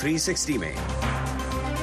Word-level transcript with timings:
تھری 0.00 0.16
سکسٹی 0.18 0.56
میں 0.58 0.70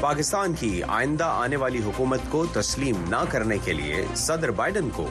پاکستان 0.02 0.54
کی 0.60 0.80
آئندہ 0.88 1.24
آنے 1.42 1.56
والی 1.64 1.80
حکومت 1.86 2.20
کو 2.30 2.46
تسلیم 2.54 3.04
نہ 3.10 3.16
کرنے 3.32 3.58
کے 3.66 3.74
لیے 3.74 4.04
صدر 4.24 4.52
بائیڈن 4.62 4.90
کو 4.96 5.08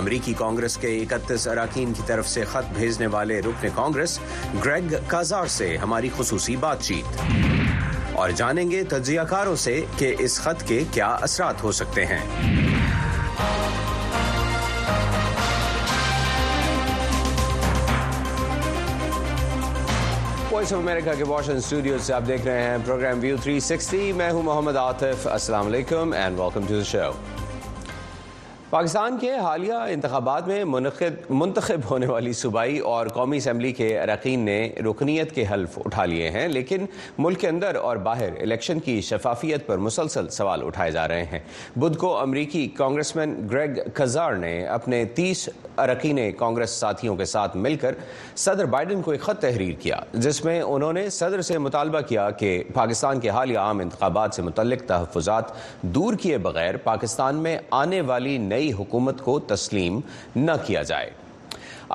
امریکی 0.00 0.32
کانگریس 0.38 0.76
کے 0.80 0.88
اکتیس 1.02 1.46
اراکین 1.48 1.92
کی 1.96 2.02
طرف 2.06 2.28
سے 2.28 2.44
خط 2.52 2.72
بھیجنے 2.78 3.06
والے 3.16 3.40
رکن 3.46 3.68
کانگریس 3.74 4.18
گریگ 4.64 4.94
کازار 5.08 5.46
سے 5.58 5.76
ہماری 5.84 6.08
خصوصی 6.16 6.56
بات 6.66 6.82
چیت 6.86 7.20
اور 8.20 8.30
جانیں 8.36 8.70
گے 8.70 8.82
تجزیہ 8.88 9.20
کاروں 9.30 9.56
سے 9.64 9.80
کہ 9.98 10.14
اس 10.24 10.38
خط 10.40 10.66
کے 10.68 10.82
کیا 10.94 11.14
اثرات 11.30 11.62
ہو 11.62 11.72
سکتے 11.82 12.06
ہیں 12.12 12.68
وائس 20.60 20.72
آف 20.72 20.78
امریکہ 20.78 21.10
کے 21.18 21.24
واشنگٹن 21.28 21.56
اسٹوڈیو 21.58 21.96
سے 22.06 22.12
آپ 22.14 22.22
دیکھ 22.28 22.44
رہے 22.46 22.62
ہیں 22.62 22.76
پروگرام 22.84 23.18
ویو 23.20 23.36
360 23.48 24.12
میں 24.16 24.30
ہوں 24.30 24.42
محمد 24.50 24.76
آتف 24.76 25.26
السلام 25.32 25.66
علیکم 25.66 26.12
اینڈ 26.12 26.38
ویلکم 26.40 26.66
ٹو 26.68 26.76
دا 26.78 26.82
شو 26.90 27.12
پاکستان 28.70 29.16
کے 29.18 29.32
حالیہ 29.36 29.74
انتخابات 29.92 30.46
میں 30.48 30.64
منعقد 30.64 31.30
منتخب 31.30 31.90
ہونے 31.90 32.06
والی 32.06 32.32
صوبائی 32.40 32.78
اور 32.90 33.06
قومی 33.14 33.36
اسمبلی 33.36 33.70
کے 33.78 33.86
اراکین 34.00 34.40
نے 34.44 34.58
رکنیت 34.88 35.32
کے 35.34 35.44
حلف 35.52 35.78
اٹھا 35.84 36.04
لیے 36.04 36.28
ہیں 36.30 36.46
لیکن 36.48 36.84
ملک 37.18 37.40
کے 37.40 37.48
اندر 37.48 37.74
اور 37.86 37.96
باہر 38.06 38.36
الیکشن 38.40 38.80
کی 38.80 39.00
شفافیت 39.08 39.66
پر 39.66 39.78
مسلسل 39.86 40.28
سوال 40.36 40.62
اٹھائے 40.66 40.90
جا 40.92 41.06
رہے 41.08 41.24
ہیں 41.32 41.38
بدھ 41.80 41.96
کو 41.98 42.16
امریکی 42.18 42.66
کانگریس 42.76 43.14
مین 43.16 43.34
گریگ 43.52 43.78
کزار 43.94 44.34
نے 44.44 44.52
اپنے 44.76 45.04
تیس 45.14 45.48
اراکین 45.86 46.18
کانگریس 46.38 46.70
ساتھیوں 46.80 47.16
کے 47.16 47.24
ساتھ 47.24 47.56
مل 47.64 47.76
کر 47.80 47.94
صدر 48.44 48.64
بائیڈن 48.76 49.02
کو 49.02 49.10
ایک 49.10 49.20
خط 49.22 49.40
تحریر 49.42 49.74
کیا 49.82 49.98
جس 50.12 50.44
میں 50.44 50.60
انہوں 50.60 50.92
نے 50.92 51.08
صدر 51.18 51.40
سے 51.50 51.58
مطالبہ 51.66 52.00
کیا 52.08 52.30
کہ 52.40 52.56
پاکستان 52.74 53.20
کے 53.20 53.30
حالیہ 53.38 53.58
عام 53.58 53.80
انتخابات 53.80 54.34
سے 54.34 54.42
متعلق 54.42 54.86
تحفظات 54.88 55.52
دور 55.94 56.14
کیے 56.22 56.38
بغیر 56.48 56.76
پاکستان 56.84 57.42
میں 57.42 57.58
آنے 57.82 58.00
والی 58.14 58.38
نئی 58.38 58.58
حکومت 58.78 59.20
کو 59.24 59.38
تسلیم 59.54 60.00
نہ 60.36 60.52
کیا 60.66 60.82
جائے 60.92 61.10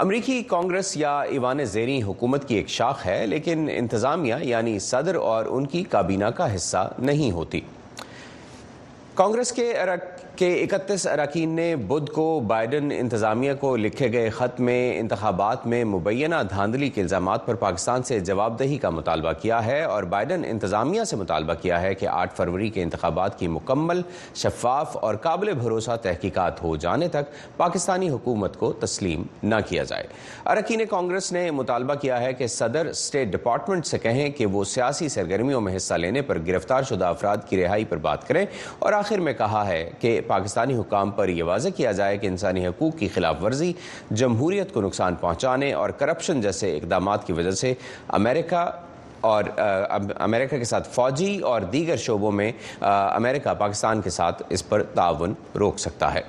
امریکی 0.03 0.41
کانگریس 0.47 0.95
یا 0.97 1.19
ایوان 1.21 1.63
زیریں 1.73 2.01
حکومت 2.03 2.47
کی 2.47 2.55
ایک 2.55 2.69
شاخ 2.69 3.05
ہے 3.05 3.25
لیکن 3.27 3.67
انتظامیہ 3.73 4.35
یعنی 4.43 4.77
صدر 4.87 5.15
اور 5.31 5.45
ان 5.49 5.65
کی 5.75 5.83
کابینہ 5.91 6.29
کا 6.37 6.53
حصہ 6.55 6.87
نہیں 7.09 7.31
ہوتی 7.31 7.61
کے 9.55 9.73
کہ 10.37 10.47
اکتیس 10.63 11.05
اراکین 11.07 11.49
نے 11.55 11.75
بدھ 11.87 12.09
کو 12.13 12.23
بائیڈن 12.47 12.89
انتظامیہ 12.91 13.51
کو 13.59 13.75
لکھے 13.77 14.11
گئے 14.11 14.29
خط 14.37 14.59
میں 14.61 14.79
انتخابات 14.99 15.65
میں 15.67 15.83
مبینہ 15.85 16.35
دھاندلی 16.49 16.89
کے 16.95 17.01
الزامات 17.01 17.45
پر 17.45 17.55
پاکستان 17.61 18.03
سے 18.07 18.19
جواب 18.29 18.57
دہی 18.59 18.77
کا 18.83 18.89
مطالبہ 18.89 19.31
کیا 19.41 19.63
ہے 19.65 19.81
اور 19.83 20.03
بائیڈن 20.13 20.43
انتظامیہ 20.49 21.03
سے 21.11 21.15
مطالبہ 21.15 21.53
کیا 21.61 21.79
ہے 21.81 21.93
کہ 21.95 22.07
آٹھ 22.11 22.33
فروری 22.35 22.69
کے 22.77 22.83
انتخابات 22.83 23.37
کی 23.39 23.47
مکمل 23.57 24.01
شفاف 24.41 24.97
اور 25.03 25.15
قابل 25.27 25.53
بھروسہ 25.59 25.95
تحقیقات 26.03 26.61
ہو 26.63 26.75
جانے 26.85 27.07
تک 27.15 27.29
پاکستانی 27.57 28.09
حکومت 28.09 28.57
کو 28.59 28.71
تسلیم 28.81 29.23
نہ 29.53 29.59
کیا 29.69 29.83
جائے 29.93 30.07
اراکین 30.55 30.85
کانگریس 30.89 31.31
نے 31.33 31.49
مطالبہ 31.61 31.95
کیا 32.01 32.19
ہے 32.21 32.33
کہ 32.33 32.47
صدر 32.57 32.85
اسٹیٹ 32.91 33.31
ڈپارٹمنٹ 33.37 33.85
سے 33.85 33.99
کہیں 34.07 34.29
کہ 34.37 34.45
وہ 34.57 34.63
سیاسی 34.73 35.09
سرگرمیوں 35.17 35.61
میں 35.61 35.75
حصہ 35.75 35.93
لینے 36.05 36.21
پر 36.27 36.39
گرفتار 36.47 36.83
شدہ 36.89 37.05
افراد 37.05 37.47
کی 37.49 37.63
رہائی 37.63 37.85
پر 37.89 37.97
بات 38.09 38.27
کریں 38.27 38.45
اور 38.79 38.93
آخر 38.93 39.19
میں 39.25 39.33
کہا 39.37 39.67
ہے 39.67 39.89
کہ 39.99 40.11
پاکستانی 40.27 40.73
حکام 40.77 41.11
پر 41.19 41.29
یہ 41.29 41.43
واضح 41.43 41.69
کیا 41.75 41.91
جائے 41.99 42.17
کہ 42.17 42.27
انسانی 42.27 42.65
حقوق 42.67 42.97
کی 42.99 43.07
خلاف 43.13 43.43
ورزی 43.43 43.71
جمہوریت 44.21 44.73
کو 44.73 44.81
نقصان 44.81 45.15
پہنچانے 45.21 45.71
اور 45.81 45.89
کرپشن 46.01 46.41
جیسے 46.41 46.75
اقدامات 46.77 47.27
کی 47.27 47.33
وجہ 47.33 47.51
سے 47.63 47.73
امریکہ 48.19 48.65
اور 49.33 49.43
امریکہ 50.29 50.57
کے 50.57 50.63
ساتھ 50.71 50.87
فوجی 50.93 51.37
اور 51.51 51.61
دیگر 51.73 51.97
شعبوں 52.07 52.31
میں 52.39 52.51
امریکہ 52.89 53.53
پاکستان 53.59 54.01
کے 54.01 54.09
ساتھ 54.21 54.41
اس 54.57 54.67
پر 54.69 54.83
تعاون 54.95 55.33
روک 55.59 55.79
سکتا 55.79 56.13
ہے 56.13 56.21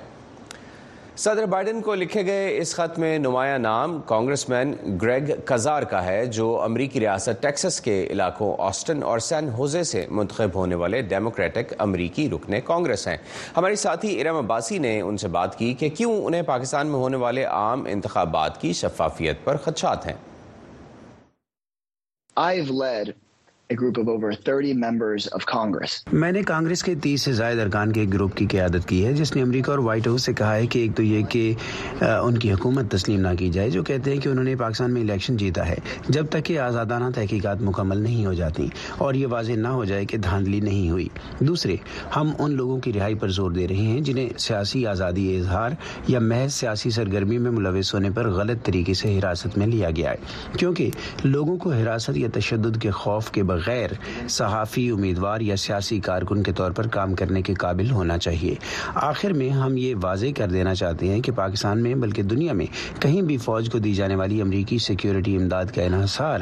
صدر 1.19 1.45
بائیڈن 1.49 1.81
کو 1.81 1.93
لکھے 1.95 2.25
گئے 2.25 2.57
اس 2.61 2.73
خط 2.75 2.97
میں 2.99 3.17
نمایاں 3.19 3.57
نام 3.59 3.97
کانگریس 4.07 4.47
مین 4.49 4.73
گریگ 5.01 5.31
کزار 5.51 5.83
کا 5.93 6.03
ہے 6.05 6.25
جو 6.37 6.49
امریکی 6.63 6.99
ریاست 6.99 7.41
ٹیکسس 7.41 7.79
کے 7.81 7.95
علاقوں 8.11 8.53
آسٹن 8.65 9.01
اور 9.03 9.19
سین 9.29 9.49
ہوزے 9.57 9.83
سے 9.91 10.05
منتخب 10.19 10.55
ہونے 10.59 10.75
والے 10.83 11.01
ڈیموکریٹک 11.13 11.73
امریکی 11.87 12.29
رکن 12.29 12.59
کانگریس 12.65 13.07
ہیں 13.07 13.17
ہماری 13.57 13.75
ساتھی 13.85 14.19
ارم 14.21 14.35
عباسی 14.45 14.77
نے 14.85 14.99
ان 15.01 15.17
سے 15.23 15.27
بات 15.37 15.57
کی 15.59 15.73
کہ 15.79 15.89
کیوں 15.97 16.15
انہیں 16.25 16.41
پاکستان 16.55 16.87
میں 16.87 16.99
ہونے 17.05 17.17
والے 17.25 17.43
عام 17.57 17.85
انتخابات 17.91 18.61
کی 18.61 18.73
شفافیت 18.83 19.43
پر 19.45 19.57
خدشات 19.65 20.05
ہیں 20.07 20.15
میں 26.11 26.31
نے 26.31 26.41
کانگریس 26.47 26.83
کے 26.83 26.93
تیس 27.03 27.21
سے 27.21 27.31
زائد 27.37 27.59
ارکان 27.59 27.91
کے 27.93 27.99
ایک 28.01 28.11
گروپ 28.13 28.35
کی 28.35 28.45
قیادت 28.51 28.87
کی 28.87 29.03
ہے 29.05 29.11
جس 29.13 29.35
نے 29.35 29.41
امریکہ 29.41 29.71
اور 29.71 29.79
وائٹ 29.87 30.05
ہاؤس 30.07 30.23
سے 30.25 30.33
کہا 30.39 30.53
ہے 30.55 30.67
کہ 30.73 30.79
ایک 30.79 30.95
تو 30.97 31.03
یہ 31.03 31.23
کہ 31.29 31.43
ان 32.19 32.37
کی 32.39 32.51
حکومت 32.51 32.91
تسلیم 32.91 33.19
نہ 33.27 33.33
کی 33.39 33.49
جائے 33.53 33.69
جو 33.69 33.83
کہتے 33.89 34.13
ہیں 34.13 34.19
کہ 34.21 34.29
انہوں 34.29 34.43
نے 34.45 34.55
پاکستان 34.59 34.93
میں 34.93 35.01
الیکشن 35.01 35.37
جیتا 35.37 35.67
ہے 35.69 35.75
جب 36.07 36.27
تک 36.31 36.45
کہ 36.45 36.57
آزادانہ 36.59 37.09
تحقیقات 37.15 37.61
مکمل 37.61 37.97
نہیں 38.03 38.25
ہو 38.25 38.33
جاتی 38.33 38.67
اور 39.05 39.13
یہ 39.13 39.27
واضح 39.31 39.55
نہ 39.63 39.67
ہو 39.79 39.83
جائے 39.91 40.05
کہ 40.11 40.17
دھاندلی 40.27 40.59
نہیں 40.69 40.89
ہوئی 40.91 41.07
دوسرے 41.47 41.75
ہم 42.15 42.31
ان 42.39 42.55
لوگوں 42.57 42.79
کی 42.85 42.93
رہائی 42.99 43.15
پر 43.25 43.29
زور 43.39 43.51
دے 43.51 43.67
رہے 43.67 43.87
ہیں 43.89 43.99
جنہیں 44.09 44.27
سیاسی 44.45 44.85
آزادی 44.93 45.27
اظہار 45.39 45.71
یا 46.07 46.19
محض 46.29 46.53
سیاسی 46.53 46.89
سرگرمی 46.99 47.37
میں 47.45 47.51
ملوث 47.59 47.93
ہونے 47.93 48.09
پر 48.15 48.29
غلط 48.39 48.65
طریقے 48.65 48.93
سے 49.01 49.17
حراست 49.17 49.57
میں 49.57 49.67
لیا 49.75 49.89
گیا 49.97 50.11
ہے 50.11 50.57
کیونکہ 50.57 50.89
لوگوں 51.25 51.57
کو 51.67 51.71
حراست 51.73 52.17
یا 52.17 52.27
تشدد 52.39 52.81
کے 52.81 52.91
خوف 53.03 53.31
کے 53.31 53.43
بغیر 53.43 53.55
غیر 53.65 53.91
صحافی 54.37 54.89
امیدوار 54.91 55.41
یا 55.41 55.55
سیاسی 55.65 55.99
کارکن 56.07 56.43
کے 56.43 56.51
طور 56.57 56.71
پر 56.77 56.87
کام 56.97 57.13
کرنے 57.15 57.41
کے 57.41 57.53
قابل 57.59 57.91
ہونا 57.91 58.17
چاہیے 58.17 58.55
آخر 59.09 59.33
میں 59.41 59.49
ہم 59.49 59.77
یہ 59.77 59.93
واضح 60.01 60.33
کر 60.37 60.49
دینا 60.49 60.73
چاہتے 60.81 61.09
ہیں 61.11 61.21
کہ 61.21 61.31
پاکستان 61.35 61.81
میں 61.81 61.85
میں 61.87 61.95
بلکہ 62.01 62.23
دنیا 62.23 62.53
کہیں 63.01 63.21
بھی 63.21 63.35
فوج 63.37 63.69
کو 63.71 63.79
دی 63.79 63.93
جانے 63.93 64.15
والی 64.15 64.39
امریکی 64.41 64.77
سیکیورٹی 64.85 65.35
امداد 65.35 65.65
کا 65.75 65.81
انحصار 65.83 66.39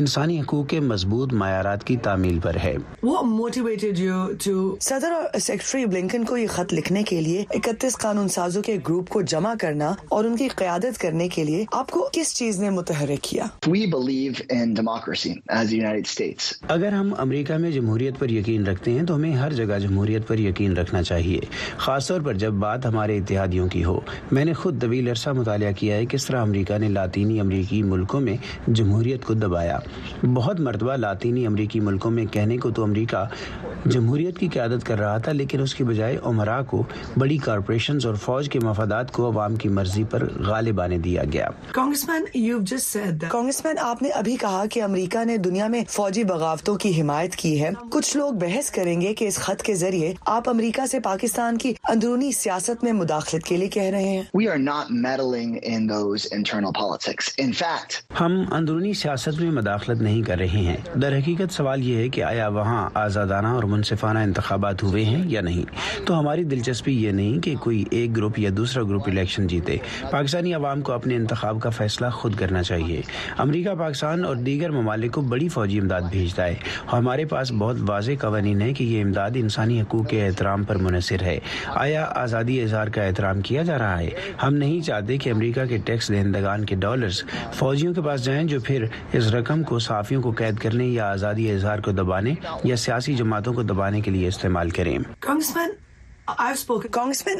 انسانی 0.00 0.38
حقوق 0.40 0.66
کے 0.68 0.80
مضبوط 0.88 1.32
معیارات 1.40 1.84
کی 1.86 1.96
تعمیل 2.02 2.38
پر 2.42 2.56
ہے 2.64 2.76
وہ 3.02 3.16
اور 3.16 4.34
سیکرٹری 5.40 5.84
بلنکن 5.86 6.24
کو 6.24 6.36
یہ 6.36 6.46
خط 6.54 6.74
لکھنے 6.74 7.02
کے 7.08 7.20
لیے 7.20 7.44
اکتیس 7.54 7.96
قانون 8.02 8.28
سازوں 8.36 8.62
کے 8.62 8.76
گروپ 8.88 9.08
کو 9.14 9.20
جمع 9.34 9.54
کرنا 9.60 9.92
اور 10.16 10.24
ان 10.24 10.36
کی 10.36 10.48
قیادت 10.56 10.98
کرنے 11.00 11.28
کے 11.34 11.44
لیے 11.44 11.64
آپ 11.80 11.90
کو 11.90 12.08
کس 12.12 12.34
چیز 12.36 12.60
نے 12.62 12.70
متحرک 12.78 13.22
کیا 13.30 13.46
اگر 16.68 16.92
ہم 16.92 17.12
امریکہ 17.18 17.54
میں 17.60 17.70
جمہوریت 17.70 18.18
پر 18.18 18.30
یقین 18.30 18.66
رکھتے 18.66 18.90
ہیں 18.92 19.02
تو 19.06 19.14
ہمیں 19.14 19.32
ہر 19.36 19.52
جگہ 19.52 19.78
جمہوریت 19.82 20.26
پر 20.28 20.38
یقین 20.38 20.76
رکھنا 20.76 21.02
چاہیے 21.02 21.40
خاص 21.78 22.06
طور 22.08 22.20
پر 22.24 22.34
جب 22.42 22.52
بات 22.64 22.86
ہمارے 22.86 23.16
اتحادیوں 23.18 23.66
کی 23.68 23.82
ہو 23.84 23.98
میں 24.32 24.44
نے 24.44 24.52
خود 24.62 24.80
طویل 24.82 25.08
عرصہ 25.08 25.30
مطالعہ 25.36 25.72
کیا 25.78 25.96
ہے 25.96 26.06
کس 26.10 26.24
طرح 26.26 26.42
امریکہ 26.42 26.78
نے 26.80 26.88
لاطینی 26.88 27.40
امریکی 27.40 27.82
ملکوں 27.82 28.20
میں 28.20 28.36
جمہوریت 28.66 29.24
کو 29.24 29.34
دبایا 29.34 29.78
بہت 30.34 30.60
مرتبہ 30.60 30.96
لاطینی 30.96 31.46
امریکی 31.46 31.80
ملکوں 31.90 32.10
میں 32.10 32.26
کہنے 32.32 32.56
کو 32.58 32.70
تو 32.76 32.82
امریکہ 32.82 33.24
جمہوریت 33.86 34.38
کی 34.38 34.48
قیادت 34.52 34.86
کر 34.86 34.98
رہا 34.98 35.16
تھا 35.24 35.32
لیکن 35.32 35.60
اس 35.62 35.74
کی 35.74 35.84
بجائے 35.84 36.16
عمرا 36.32 36.60
کو 36.70 36.82
بڑی 37.18 37.36
کارپوریشن 37.44 37.98
اور 38.06 38.14
فوج 38.24 38.48
کے 38.50 38.58
مفادات 38.64 39.10
کو 39.12 39.26
عوام 39.30 39.56
کی 39.56 39.68
مرضی 39.78 40.04
پر 40.10 40.28
غالب 40.46 40.80
آنے 40.80 40.98
دیا 41.08 41.22
گیا 41.32 41.48
کانگریس 41.72 42.04
کانگریس 43.30 43.64
مین 43.64 43.78
آپ 43.82 44.02
نے 44.02 44.08
ابھی 44.18 44.36
کہا 44.40 44.64
کہ 44.70 44.82
امریکہ 44.82 45.24
نے 45.24 45.36
دنیا 45.48 45.66
میں 45.68 45.80
فوجی 45.88 46.22
بغاوتوں 46.44 46.74
کی 46.76 46.90
کی 46.92 47.00
حمایت 47.00 47.34
ہے 47.60 47.68
کچھ 47.90 48.16
لوگ 48.16 48.32
بحث 48.40 48.68
کریں 48.70 49.00
گے 49.00 49.12
کہ 49.18 49.24
اس 49.28 49.36
خط 49.44 49.62
کے 49.66 49.74
ذریعے 49.82 50.12
آپ 50.32 50.48
امریکہ 50.48 50.84
سے 50.90 50.98
پاکستان 51.04 51.58
کی 51.58 51.72
اندرونی 51.92 52.30
سیاست 52.38 52.82
میں 52.84 52.92
مداخلت 53.00 53.44
کے 53.46 53.56
لیے 53.56 53.68
کہہ 53.76 53.82
رہے 53.94 54.08
ہیں 54.08 54.22
ہم 58.20 58.34
اندرونی 58.56 58.92
سیاست 59.02 59.40
میں 59.42 59.50
مداخلت 59.58 60.02
نہیں 60.08 60.22
کر 60.26 60.38
رہے 60.38 60.58
ہیں 60.66 60.76
در 61.02 61.16
حقیقت 61.18 61.52
سوال 61.54 61.84
یہ 61.84 61.96
ہے 62.02 62.08
کہ 62.16 62.22
آیا 62.32 62.48
وہاں 62.58 62.82
آزادانہ 63.04 63.48
اور 63.60 63.64
منصفانہ 63.74 64.18
انتخابات 64.28 64.82
ہوئے 64.82 65.04
ہیں 65.04 65.22
یا 65.36 65.40
نہیں 65.48 66.06
تو 66.06 66.18
ہماری 66.18 66.44
دلچسپی 66.52 66.96
یہ 67.04 67.12
نہیں 67.22 67.40
کہ 67.44 67.54
کوئی 67.64 67.82
ایک 68.00 68.16
گروپ 68.16 68.38
یا 68.44 68.50
دوسرا 68.56 68.82
گروپ 68.90 69.08
الیکشن 69.12 69.46
جیتے 69.54 69.76
پاکستانی 70.10 70.54
عوام 70.60 70.82
کو 70.86 70.92
اپنے 70.98 71.16
انتخاب 71.22 71.60
کا 71.62 71.70
فیصلہ 71.80 72.10
خود 72.20 72.38
کرنا 72.38 72.62
چاہیے 72.72 73.00
امریکہ 73.46 73.74
پاکستان 73.84 74.24
اور 74.24 74.36
دیگر 74.52 74.70
ممالک 74.78 75.12
کو 75.14 75.20
بڑی 75.34 75.48
فوجی 75.58 75.78
امداد 75.80 76.02
بھیج 76.10 76.32
بھیجتا 76.34 76.46
ہے 76.46 76.92
ہمارے 76.92 77.24
پاس 77.30 77.52
بہت 77.58 77.76
واضح 77.88 78.12
قوانین 78.20 78.60
ہیں 78.62 78.72
کہ 78.74 78.84
یہ 78.84 79.02
امداد 79.02 79.30
انسانی 79.40 79.80
حقوق 79.80 80.08
کے 80.08 80.24
احترام 80.26 80.64
پر 80.64 80.76
منحصر 80.82 81.22
ہے 81.22 81.38
آیا 81.74 82.04
آزادی 82.22 82.60
اظہار 82.62 82.88
کا 82.94 83.02
احترام 83.02 83.40
کیا 83.46 83.62
جا 83.68 83.78
رہا 83.78 83.98
ہے 84.00 84.08
ہم 84.42 84.54
نہیں 84.62 84.80
چاہتے 84.86 85.16
کہ 85.22 85.30
امریکہ 85.32 85.64
کے 85.68 85.78
ٹیکس 85.84 86.08
دہندگان 86.14 86.64
کے 86.66 86.74
ڈالرز 86.84 87.22
فوجیوں 87.58 87.94
کے 87.94 88.02
پاس 88.06 88.24
جائیں 88.24 88.42
جو 88.48 88.60
پھر 88.66 88.84
اس 89.16 89.32
رقم 89.34 89.62
کو 89.68 89.78
صحافیوں 89.86 90.22
کو 90.22 90.32
قید 90.38 90.58
کرنے 90.62 90.86
یا 90.88 91.10
آزادی 91.10 91.50
اظہار 91.52 91.78
کو 91.86 91.92
دبانے 92.02 92.34
یا 92.64 92.76
سیاسی 92.84 93.14
جماعتوں 93.16 93.52
کو 93.54 93.62
دبانے 93.72 94.00
کے 94.04 94.10
لیے 94.10 94.28
استعمال 94.28 94.70
کریں 94.78 94.96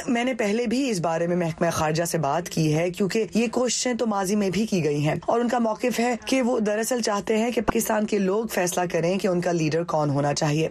میں 0.06 0.24
نے 0.24 0.32
پہلے 0.38 0.64
بھی 0.70 0.78
اس 0.90 0.98
بارے 1.00 1.26
میں 1.26 1.36
محکمہ 1.36 1.68
خارجہ 1.72 2.04
سے 2.08 2.18
بات 2.18 2.48
کی 2.54 2.74
ہے 2.74 2.88
کیونکہ 2.96 3.24
یہ 3.34 3.46
کوششیں 3.52 3.92
تو 3.98 4.06
ماضی 4.06 4.34
میں 4.36 4.48
بھی 4.52 4.64
کی 4.70 4.82
گئی 4.84 4.98
ہیں 5.06 5.14
اور 5.32 5.40
ان 5.40 5.48
کا 5.48 5.58
موقف 5.66 5.98
ہے 6.00 6.14
کہ 6.26 6.40
وہ 6.48 6.58
دراصل 6.66 7.00
چاہتے 7.04 7.36
ہیں 7.38 7.50
کہ 7.54 7.60
پاکستان 7.66 8.06
کے 8.06 8.18
لوگ 8.18 8.46
فیصلہ 8.54 8.80
کریں 8.92 9.16
کہ 9.18 9.28
ان 9.28 9.40
کا 9.40 9.52
لیڈر 9.52 9.84
کون 9.92 10.10
ہونا 10.16 10.32
چاہیے 10.40 10.68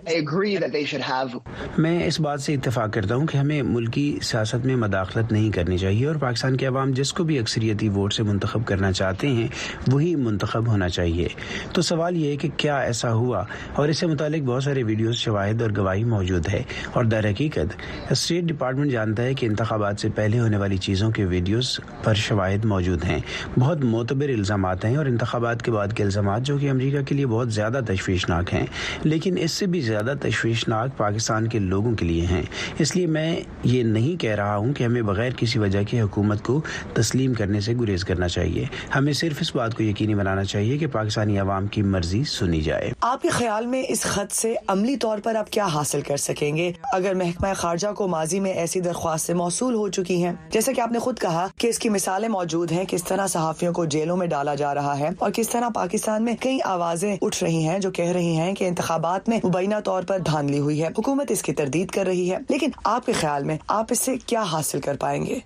میں 1.77 1.95
اس 2.07 2.19
بات 2.27 2.41
سے 2.41 2.53
اتفاق 2.53 2.93
کرتا 2.93 3.15
ہوں 3.15 3.25
کہ 3.27 3.37
ہمیں 3.37 3.61
ملکی 3.77 4.05
سیاست 4.29 4.65
میں 4.65 4.75
مداخلت 4.83 5.31
نہیں 5.31 5.49
کرنی 5.57 5.77
چاہیے 5.77 6.05
اور 6.07 6.15
پاکستان 6.25 6.57
کے 6.57 6.65
عوام 6.67 6.91
جس 7.01 7.13
کو 7.13 7.23
بھی 7.29 7.39
اکثریتی 7.39 7.89
ووٹ 7.97 8.13
سے 8.13 8.23
منتخب 8.29 8.65
کرنا 8.67 8.91
چاہتے 9.01 9.27
ہیں 9.39 9.47
وہی 9.91 10.15
منتخب 10.27 10.67
ہونا 10.71 10.89
چاہیے 10.99 11.27
تو 11.73 11.81
سوال 11.89 12.17
یہ 12.17 12.31
ہے 12.31 12.35
کہ 12.45 12.49
کیا 12.57 12.77
ایسا 12.79 13.13
ہوا 13.23 13.43
اور 13.73 13.87
اس 13.89 13.99
سے 13.99 14.07
متعلق 14.07 14.43
بہت 14.49 14.63
سارے 14.63 14.83
ویڈیوز 14.93 15.15
شواہد 15.25 15.61
اور 15.61 15.71
گواہی 15.77 16.03
موجود 16.15 16.47
ہے 16.53 16.63
اور 16.93 17.03
در 17.15 17.29
حقیقت 17.29 17.81
اسٹیٹ 18.11 18.43
ڈپارٹمنٹ 18.43 18.91
جانتا 18.91 19.23
ہے 19.23 19.33
کہ 19.33 19.45
انتخابات 19.45 19.99
سے 20.01 20.07
پہلے 20.15 20.39
ہونے 20.39 20.57
والی 20.57 20.77
چیزوں 20.85 21.09
کے 21.11 21.25
ویڈیوز 21.25 21.67
پر 22.03 22.13
شواہد 22.21 22.65
موجود 22.65 23.03
ہیں 23.03 23.19
بہت 23.59 23.83
معتبر 23.91 24.29
الزامات 24.29 24.85
ہیں 24.85 24.95
اور 24.97 25.05
انتخابات 25.05 25.61
کے 25.65 25.71
بعد 25.71 25.93
کے 25.95 26.03
الزامات 26.03 26.41
جو 26.45 26.57
کہ 26.57 26.69
امریکہ 26.69 27.01
کے 27.07 27.15
لیے 27.15 27.25
بہت 27.33 27.51
زیادہ 27.53 27.79
تشویشناک 27.87 28.53
ہیں 28.53 28.65
لیکن 29.03 29.37
اس 29.43 29.51
سے 29.59 29.65
بھی 29.75 29.81
زیادہ 29.81 30.13
تشویشناک 30.21 30.97
پاکستان 30.97 31.47
کے 31.49 31.59
لوگوں 31.59 31.93
کے 31.99 32.05
لیے 32.05 32.25
ہیں 32.31 32.41
اس 32.79 32.95
لیے 32.95 33.05
میں 33.17 33.35
یہ 33.63 33.83
نہیں 33.93 34.19
کہہ 34.21 34.35
رہا 34.35 34.55
ہوں 34.55 34.73
کہ 34.77 34.83
ہمیں 34.83 35.01
بغیر 35.11 35.31
کسی 35.37 35.59
وجہ 35.59 35.83
کے 35.89 36.01
حکومت 36.01 36.43
کو 36.45 36.59
تسلیم 36.95 37.33
کرنے 37.33 37.59
سے 37.69 37.73
گریز 37.81 38.05
کرنا 38.05 38.27
چاہیے 38.35 38.65
ہمیں 38.95 39.11
صرف 39.23 39.37
اس 39.41 39.55
بات 39.55 39.77
کو 39.77 39.83
یقینی 39.83 40.15
بنانا 40.15 40.43
چاہیے 40.53 40.77
کہ 40.77 40.87
پاکستانی 40.93 41.39
عوام 41.39 41.67
کی 41.77 41.81
مرضی 41.95 42.23
سنی 42.37 42.61
جائے 42.61 42.91
آپ 43.13 43.21
کے 43.21 43.29
خیال 43.39 43.65
میں 43.73 43.83
اس 43.89 44.03
خط 44.15 44.33
سے 44.35 44.53
عملی 44.75 44.95
طور 45.01 45.17
پر 45.23 45.35
آپ 45.35 45.49
کیا 45.51 45.65
حاصل 45.73 46.01
کر 46.07 46.17
سکیں 46.27 46.55
گے 46.57 46.71
اگر 46.93 47.13
محکمہ 47.15 47.53
خارجہ 47.57 47.87
کو 47.97 48.07
ماضی 48.07 48.39
میں 48.39 48.51
ایسی 48.61 48.79
درخواستیں 48.81 49.33
موصول 49.35 49.73
ہو 49.75 49.87
چکی 49.97 50.23
ہیں 50.23 50.31
جیسا 50.51 50.71
کہ 50.75 50.81
آپ 50.81 50.91
نے 50.91 50.99
خود 51.05 51.19
کہا 51.19 51.45
کہ 51.59 51.67
اس 51.67 51.79
کی 51.79 51.89
مثالیں 51.89 52.27
موجود 52.29 52.71
ہیں 52.71 52.83
کس 52.89 53.03
طرح 53.07 53.27
صحافیوں 53.33 53.73
کو 53.73 53.85
جیلوں 53.95 54.17
میں 54.17 54.27
ڈالا 54.33 54.55
جا 54.61 54.73
رہا 54.75 54.97
ہے 54.99 55.09
اور 55.23 55.31
کس 55.35 55.49
طرح 55.49 55.69
پاکستان 55.75 56.25
میں 56.25 56.33
کئی 56.41 56.57
آوازیں 56.73 57.15
اٹھ 57.21 57.43
رہی 57.43 57.63
ہیں 57.67 57.77
جو 57.85 57.91
کہہ 57.99 58.11
رہی 58.17 58.35
ہیں 58.37 58.53
کہ 58.55 58.67
انتخابات 58.67 59.29
میں 59.29 59.39
مبینہ 59.43 59.79
طور 59.85 60.03
پر 60.07 60.19
دھاندلی 60.31 60.59
ہوئی 60.67 60.81
ہے 60.81 60.87
حکومت 60.97 61.31
اس 61.31 61.41
کی 61.47 61.53
تردید 61.61 61.91
کر 61.97 62.05
رہی 62.05 62.29
ہے 62.31 62.37
لیکن 62.49 62.71
آپ 62.95 63.05
کے 63.05 63.11
خیال 63.21 63.43
میں 63.49 63.57
آپ 63.79 63.85
اس 63.91 63.99
سے 64.05 64.15
کیا 64.25 64.41
حاصل 64.51 64.79
کر 64.85 64.95
پائیں 64.99 65.23
گے 65.25 65.39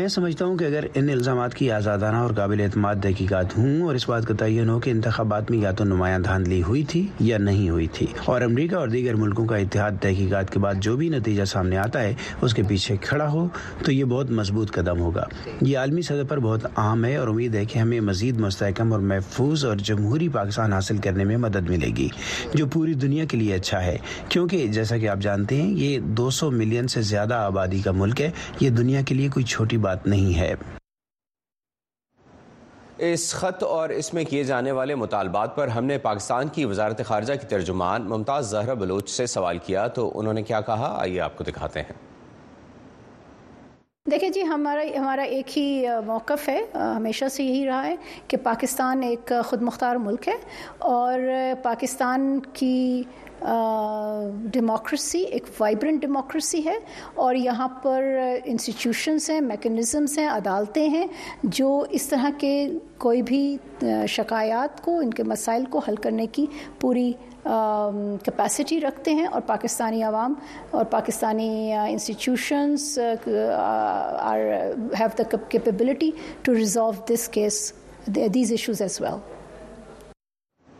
میں 0.00 0.06
سمجھتا 0.08 0.44
ہوں 0.44 0.56
کہ 0.58 0.64
اگر 0.64 0.84
ان 0.94 1.08
الزامات 1.10 1.54
کی 1.54 1.70
آزادانہ 1.72 2.16
اور 2.26 2.30
قابل 2.40 2.60
اعتماد 2.60 2.96
دیکھی 3.02 3.26
ہوں 3.56 3.82
اور 3.86 3.94
اس 3.94 4.08
بات 4.08 4.26
کا 4.26 4.34
تعین 4.38 4.68
ہو 4.68 4.78
کہ 4.84 4.90
انتخابات 4.90 5.50
میں 5.50 5.58
یا 5.58 5.70
تو 5.78 5.84
نمایاں 5.84 6.18
دھاندلی 6.18 6.62
ہوئی 6.62 6.82
تھی 6.92 7.06
یا 7.28 7.38
نہیں 7.38 7.68
ہوئی 7.70 7.86
تھی 7.94 8.06
اور 8.30 8.40
امریکہ 8.42 8.74
اور 8.76 8.88
دیگر 8.88 9.14
ملکوں 9.20 9.44
کا 9.48 9.56
اتحاد 9.56 9.92
تحقیقات 10.00 10.50
کے 10.52 10.58
بعد 10.64 10.74
جو 10.86 10.96
بھی 10.96 11.08
نتیجہ 11.10 11.44
سامنے 11.52 11.76
آتا 11.84 12.02
ہے 12.02 12.12
اس 12.46 12.52
کے 12.54 12.62
پیچھے 12.68 12.96
کھڑا 13.06 13.26
ہو 13.30 13.46
تو 13.84 13.92
یہ 13.92 14.04
بہت 14.12 14.30
مضبوط 14.40 14.70
قدم 14.74 15.00
ہوگا 15.00 15.24
یہ 15.60 15.76
عالمی 15.78 16.02
سطح 16.08 16.26
پر 16.28 16.38
بہت 16.46 16.66
عام 16.82 17.04
ہے 17.04 17.14
اور 17.16 17.28
امید 17.28 17.54
ہے 17.54 17.64
کہ 17.72 17.78
ہمیں 17.78 18.00
مزید 18.10 18.40
مستحکم 18.46 18.92
اور 18.92 19.00
محفوظ 19.14 19.64
اور 19.70 19.76
جمہوری 19.90 20.28
پاکستان 20.38 20.72
حاصل 20.72 20.98
کرنے 21.04 21.24
میں 21.30 21.36
مدد 21.48 21.70
ملے 21.70 21.88
گی 21.96 22.08
جو 22.54 22.66
پوری 22.72 22.94
دنیا 23.06 23.24
کے 23.30 23.36
لیے 23.36 23.54
اچھا 23.54 23.84
ہے 23.84 23.96
کیونکہ 24.28 24.66
جیسا 24.78 24.98
کہ 25.02 25.08
آپ 25.16 25.30
جانتے 25.30 25.60
ہیں 25.62 25.70
یہ 25.84 25.98
دو 26.22 26.30
سو 26.42 26.50
ملین 26.62 26.88
سے 26.96 27.02
زیادہ 27.12 27.34
آبادی 27.52 27.80
کا 27.84 27.92
ملک 28.02 28.20
ہے 28.20 28.30
یہ 28.60 28.70
دنیا 28.80 29.00
کے 29.08 29.14
لیے 29.14 29.28
کوئی 29.34 29.44
چھوٹی 29.54 29.76
بات 29.88 30.06
نہیں 30.06 30.38
ہے 30.38 30.54
اس 33.08 33.22
خط 33.34 33.62
اور 33.64 33.88
اس 33.90 34.12
میں 34.14 34.22
کیے 34.30 34.42
جانے 34.44 34.72
والے 34.78 34.94
مطالبات 35.02 35.54
پر 35.56 35.68
ہم 35.74 35.84
نے 35.84 35.96
پاکستان 36.06 36.48
کی 36.56 36.64
وزارت 36.72 37.00
خارجہ 37.06 37.32
کی 37.40 37.46
ترجمان 37.54 38.08
ممتاز 38.08 38.50
زہرہ 38.50 38.74
بلوچ 38.82 39.08
سے 39.10 39.26
سوال 39.34 39.58
کیا 39.66 39.86
تو 39.98 40.10
انہوں 40.20 40.32
نے 40.34 40.42
کیا 40.50 40.60
کہا 40.66 40.92
آئیے 41.00 41.20
آپ 41.26 41.36
کو 41.36 41.44
دکھاتے 41.44 41.82
ہیں 41.88 41.94
دیکھیں 44.10 44.28
جی 44.34 44.42
ہمارا 44.48 44.82
ہمارا 44.98 45.22
ایک 45.36 45.56
ہی 45.58 45.64
موقف 46.06 46.48
ہے 46.48 46.58
ہمیشہ 46.74 47.24
سے 47.32 47.42
یہی 47.44 47.66
رہا 47.66 47.86
ہے 47.86 47.94
کہ 48.28 48.36
پاکستان 48.42 49.02
ایک 49.10 49.32
خود 49.48 49.62
مختار 49.62 49.96
ملک 50.06 50.28
ہے 50.28 50.36
اور 50.94 51.20
پاکستان 51.62 52.38
کی 52.52 52.74
ڈیموکریسی 54.52 55.18
ایک 55.24 55.44
وائبرنٹ 55.60 56.00
ڈیموکریسی 56.00 56.64
ہے 56.64 56.76
اور 57.24 57.34
یہاں 57.34 57.68
پر 57.82 58.04
انسٹیٹیوشنس 58.44 59.28
ہیں 59.30 59.40
میکنزمس 59.40 60.16
ہیں 60.18 60.26
عدالتیں 60.28 60.88
ہیں 60.90 61.06
جو 61.42 61.78
اس 62.00 62.06
طرح 62.08 62.30
کے 62.40 62.54
کوئی 63.04 63.22
بھی 63.30 63.56
شکایات 64.16 64.82
کو 64.84 64.98
ان 65.00 65.10
کے 65.14 65.22
مسائل 65.32 65.64
کو 65.70 65.78
حل 65.88 65.96
کرنے 66.02 66.26
کی 66.32 66.46
پوری 66.80 67.12
کیپیسٹی 68.24 68.80
رکھتے 68.80 69.12
ہیں 69.14 69.26
اور 69.26 69.40
پاکستانی 69.46 70.02
عوام 70.04 70.34
اور 70.70 70.84
پاکستانی 70.90 71.72
انسٹیٹیوشنس 71.78 72.98
آر 73.56 74.38
ہیو 75.00 75.08
دا 75.18 75.34
کیپیبلٹی 75.50 76.10
ٹو 76.42 76.54
ریزالو 76.54 77.14
دس 77.14 77.28
کیس 77.34 77.72
دیز 78.34 78.50
ایشوز 78.50 78.82
ایز 78.82 79.00
ویل 79.00 79.14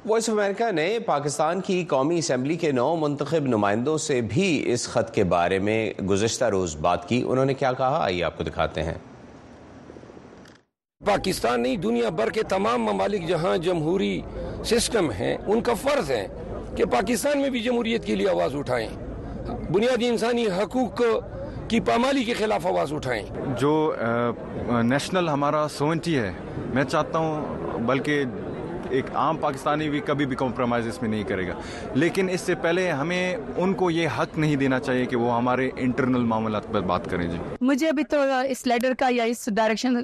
وائس 0.09 0.29
آف 0.29 0.39
امریکہ 0.39 0.71
نے 0.73 0.99
پاکستان 1.07 1.61
کی 1.61 1.85
قومی 1.89 2.19
اسمبلی 2.19 2.55
کے 2.59 2.71
نو 2.73 2.95
منتخب 3.01 3.47
نمائندوں 3.47 3.97
سے 4.05 4.21
بھی 4.29 4.47
اس 4.73 4.87
خط 4.89 5.11
کے 5.15 5.25
بارے 5.33 5.59
میں 5.65 5.93
گزشتہ 6.11 6.45
روز 6.55 6.77
بات 6.81 7.07
کی 7.09 7.23
انہوں 7.29 7.45
نے 7.45 7.55
کیا 7.63 7.73
کہا 7.79 7.99
آئیے 8.05 8.23
آپ 8.25 8.37
کو 8.39 8.45
دکھاتے 8.45 8.83
ہیں 8.83 8.95
پاکستان 11.07 11.63
نہیں 11.63 11.77
دنیا 11.83 12.09
بھر 12.23 12.31
کے 12.35 12.43
تمام 12.55 12.85
ممالک 12.93 13.29
جہاں 13.29 13.57
جمہوری 13.69 14.21
سسٹم 14.71 15.11
ہیں 15.19 15.37
ان 15.47 15.61
کا 15.69 15.75
فرض 15.83 16.11
ہے 16.11 16.27
کہ 16.77 16.85
پاکستان 16.99 17.41
میں 17.43 17.51
بھی 17.51 17.63
جمہوریت 17.69 18.05
کے 18.07 18.15
لیے 18.17 18.29
آواز 18.29 18.55
اٹھائیں 18.59 18.87
بنیادی 19.73 20.09
انسانی 20.09 20.47
حقوق 20.61 21.03
کی 21.69 21.81
پامالی 21.89 22.25
کے 22.25 22.35
خلاف 22.39 22.67
آواز 22.67 22.93
اٹھائیں 22.93 23.23
جو 23.61 23.75
نیشنل 24.85 25.29
ہمارا 25.29 25.67
سوئنٹی 25.79 26.19
ہے 26.19 26.33
میں 26.75 26.85
چاہتا 26.85 27.19
ہوں 27.19 27.79
بلکہ 27.87 28.25
ایک 28.97 29.11
عام 29.23 29.37
پاکستانی 29.41 29.89
بھی 29.91 30.01
کبھی 30.07 30.27
بھی 30.27 30.37
کمپرومائز 30.37 30.87
اس 30.89 31.01
میں 31.03 31.11
نہیں 31.11 31.23
کرے 31.29 31.47
گا 31.49 31.55
لیکن 31.95 32.29
اس 32.33 32.41
سے 32.47 32.55
پہلے 32.63 32.91
ہمیں 32.91 33.35
ان 33.57 33.75
کو 33.83 33.91
یہ 33.91 34.09
حق 34.19 34.39
نہیں 34.39 34.57
دینا 34.63 34.79
چاہیے 34.81 35.05
کہ 35.13 35.17
وہ 35.17 35.37
ہمارے 35.37 35.69
انٹرنل 35.87 36.25
معاملات 36.33 36.71
پر 36.73 36.81
بات 36.93 37.11
کریں 37.11 37.27
جی 37.31 37.37
مجھے 37.71 37.89
ابھی 37.89 38.05
تو 38.11 38.23
اس 38.51 38.67
لیڈر 38.67 38.95
کا 38.99 39.09
یا 39.15 39.25
اس 39.35 39.49
ڈائریکشن 39.57 40.03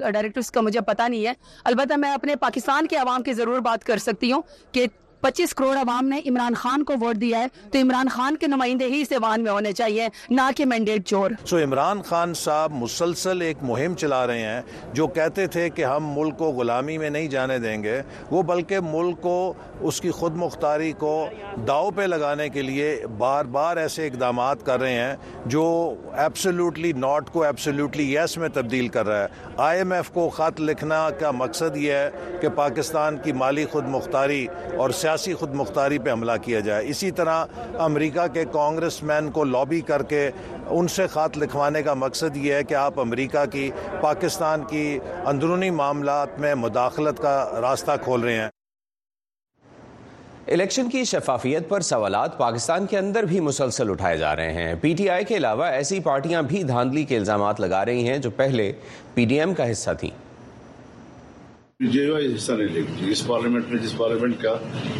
کا 0.53 0.61
مجھے 0.61 0.81
پتا 0.87 1.07
نہیں 1.07 1.25
ہے 1.25 1.33
البتہ 1.71 1.93
میں 2.05 2.13
اپنے 2.13 2.35
پاکستان 2.41 2.87
کے 2.87 2.95
عوام 2.97 3.23
کی 3.23 3.33
ضرور 3.33 3.59
بات 3.69 3.83
کر 3.85 3.97
سکتی 4.07 4.31
ہوں 4.31 4.41
کہ 4.71 4.85
پچیس 5.27 5.53
کروڑ 5.55 5.77
عوام 5.77 6.07
نے 6.07 6.17
عمران 6.29 6.53
خان 6.55 6.83
کو 6.87 6.93
ووٹ 7.01 7.15
دیا 7.21 7.39
ہے 7.39 7.45
تو 7.71 7.77
عمران 7.81 8.09
خان 8.09 8.35
کے 8.39 8.47
نمائندے 8.47 8.85
ہی 8.89 9.01
اس 9.01 9.09
میں 9.41 9.47
ہونے 9.51 9.71
چاہیے 9.79 10.07
نہ 10.35 10.41
کہ 10.57 10.65
چور 11.05 11.31
سو 11.45 11.57
عمران 11.63 12.01
خان 12.09 12.33
صاحب 12.41 12.73
مسلسل 12.81 13.41
ایک 13.41 13.63
مہم 13.69 13.95
چلا 14.01 14.25
رہے 14.27 14.41
ہیں 14.47 14.61
جو 14.99 15.07
کہتے 15.17 15.47
تھے 15.55 15.69
کہ 15.69 15.85
ہم 15.85 16.07
ملک 16.17 16.37
کو 16.37 16.51
غلامی 16.59 16.97
میں 16.97 17.09
نہیں 17.15 17.27
جانے 17.33 17.57
دیں 17.65 17.81
گے 17.83 18.01
وہ 18.31 18.41
بلکہ 18.51 18.79
ملک 18.83 19.19
کو 19.21 19.35
اس 19.89 19.99
کی 20.01 20.11
خود 20.19 20.35
مختاری 20.45 20.91
کو 20.99 21.11
داؤ 21.67 21.89
پہ 21.95 22.01
لگانے 22.13 22.47
کے 22.49 22.61
لیے 22.61 22.95
بار 23.17 23.45
بار 23.57 23.77
ایسے 23.77 24.07
اقدامات 24.07 24.65
کر 24.65 24.79
رہے 24.81 24.93
ہیں 24.99 25.15
جو 25.55 25.65
ایبسلیوٹلی 26.23 26.93
ناٹ 27.05 27.29
کو 27.33 27.43
ایبسلیوٹلی 27.43 28.03
یس 28.15 28.37
میں 28.37 28.49
تبدیل 28.53 28.87
کر 28.95 29.05
رہا 29.07 29.23
ہے 29.23 29.53
آئی 29.67 29.79
ایم 29.79 29.91
ایف 29.91 30.09
کو 30.13 30.27
خط 30.39 30.61
لکھنا 30.61 31.07
کا 31.19 31.31
مقصد 31.43 31.77
یہ 31.77 31.93
ہے 31.93 32.37
کہ 32.41 32.49
پاکستان 32.55 33.17
کی 33.23 33.33
مالی 33.43 33.65
خود 33.71 33.87
مختاری 33.97 34.45
اور 34.77 34.89
سیاست 34.97 35.15
خود 35.39 35.53
مختاری 35.55 35.97
پہ 35.99 36.11
حملہ 36.11 36.31
کیا 36.43 36.59
جائے 36.67 36.87
اسی 36.89 37.09
طرح 37.19 37.43
امریکہ 37.85 38.25
کے 38.33 38.43
کانگریس 38.51 39.01
مین 39.03 39.29
کو 39.31 39.43
لابی 39.43 39.79
کر 39.87 40.03
کے 40.09 40.29
ان 40.69 40.87
سے 40.95 41.07
خات 41.11 41.37
لکھوانے 41.37 41.81
کا 41.83 41.93
مقصد 41.93 42.37
یہ 42.37 42.53
ہے 42.53 42.63
کہ 42.69 42.73
آپ 42.75 42.99
امریکہ 42.99 43.45
کی 43.51 43.69
پاکستان 44.01 44.63
کی 44.69 44.97
اندرونی 45.27 45.69
معاملات 45.81 46.39
میں 46.39 46.53
مداخلت 46.65 47.21
کا 47.21 47.35
راستہ 47.61 47.91
کھول 48.03 48.21
رہے 48.23 48.35
ہیں 48.41 48.49
الیکشن 50.55 50.89
کی 50.89 51.03
شفافیت 51.03 51.67
پر 51.69 51.81
سوالات 51.87 52.37
پاکستان 52.37 52.85
کے 52.89 52.97
اندر 52.97 53.23
بھی 53.31 53.39
مسلسل 53.47 53.89
اٹھائے 53.91 54.17
جا 54.17 54.35
رہے 54.35 54.53
ہیں 54.53 54.75
پی 54.81 54.93
ٹی 54.97 55.09
آئی 55.09 55.25
کے 55.27 55.37
علاوہ 55.37 55.65
ایسی 55.79 55.99
پارٹیاں 56.03 56.41
بھی 56.51 56.61
دھاندلی 56.69 57.03
کے 57.05 57.17
الزامات 57.17 57.59
لگا 57.61 57.83
رہی 57.85 58.07
ہیں 58.09 58.17
جو 58.25 58.29
پہلے 58.37 58.71
پی 59.13 59.25
ڈی 59.25 59.39
ایم 59.39 59.53
کا 59.53 59.69
حصہ 59.71 59.91
تھیں 59.99 60.09
جے 61.93 62.05
وائی 62.09 62.31
حصہ 62.33 62.51
نہیں 62.51 62.67
لے 62.73 62.81
گی 62.99 63.09
اس 63.11 63.21
پارلیمنٹ 63.25 63.67
میں 63.71 63.77
جس 63.81 63.91
پارلیمنٹ 63.97 64.41
کا 64.41 64.53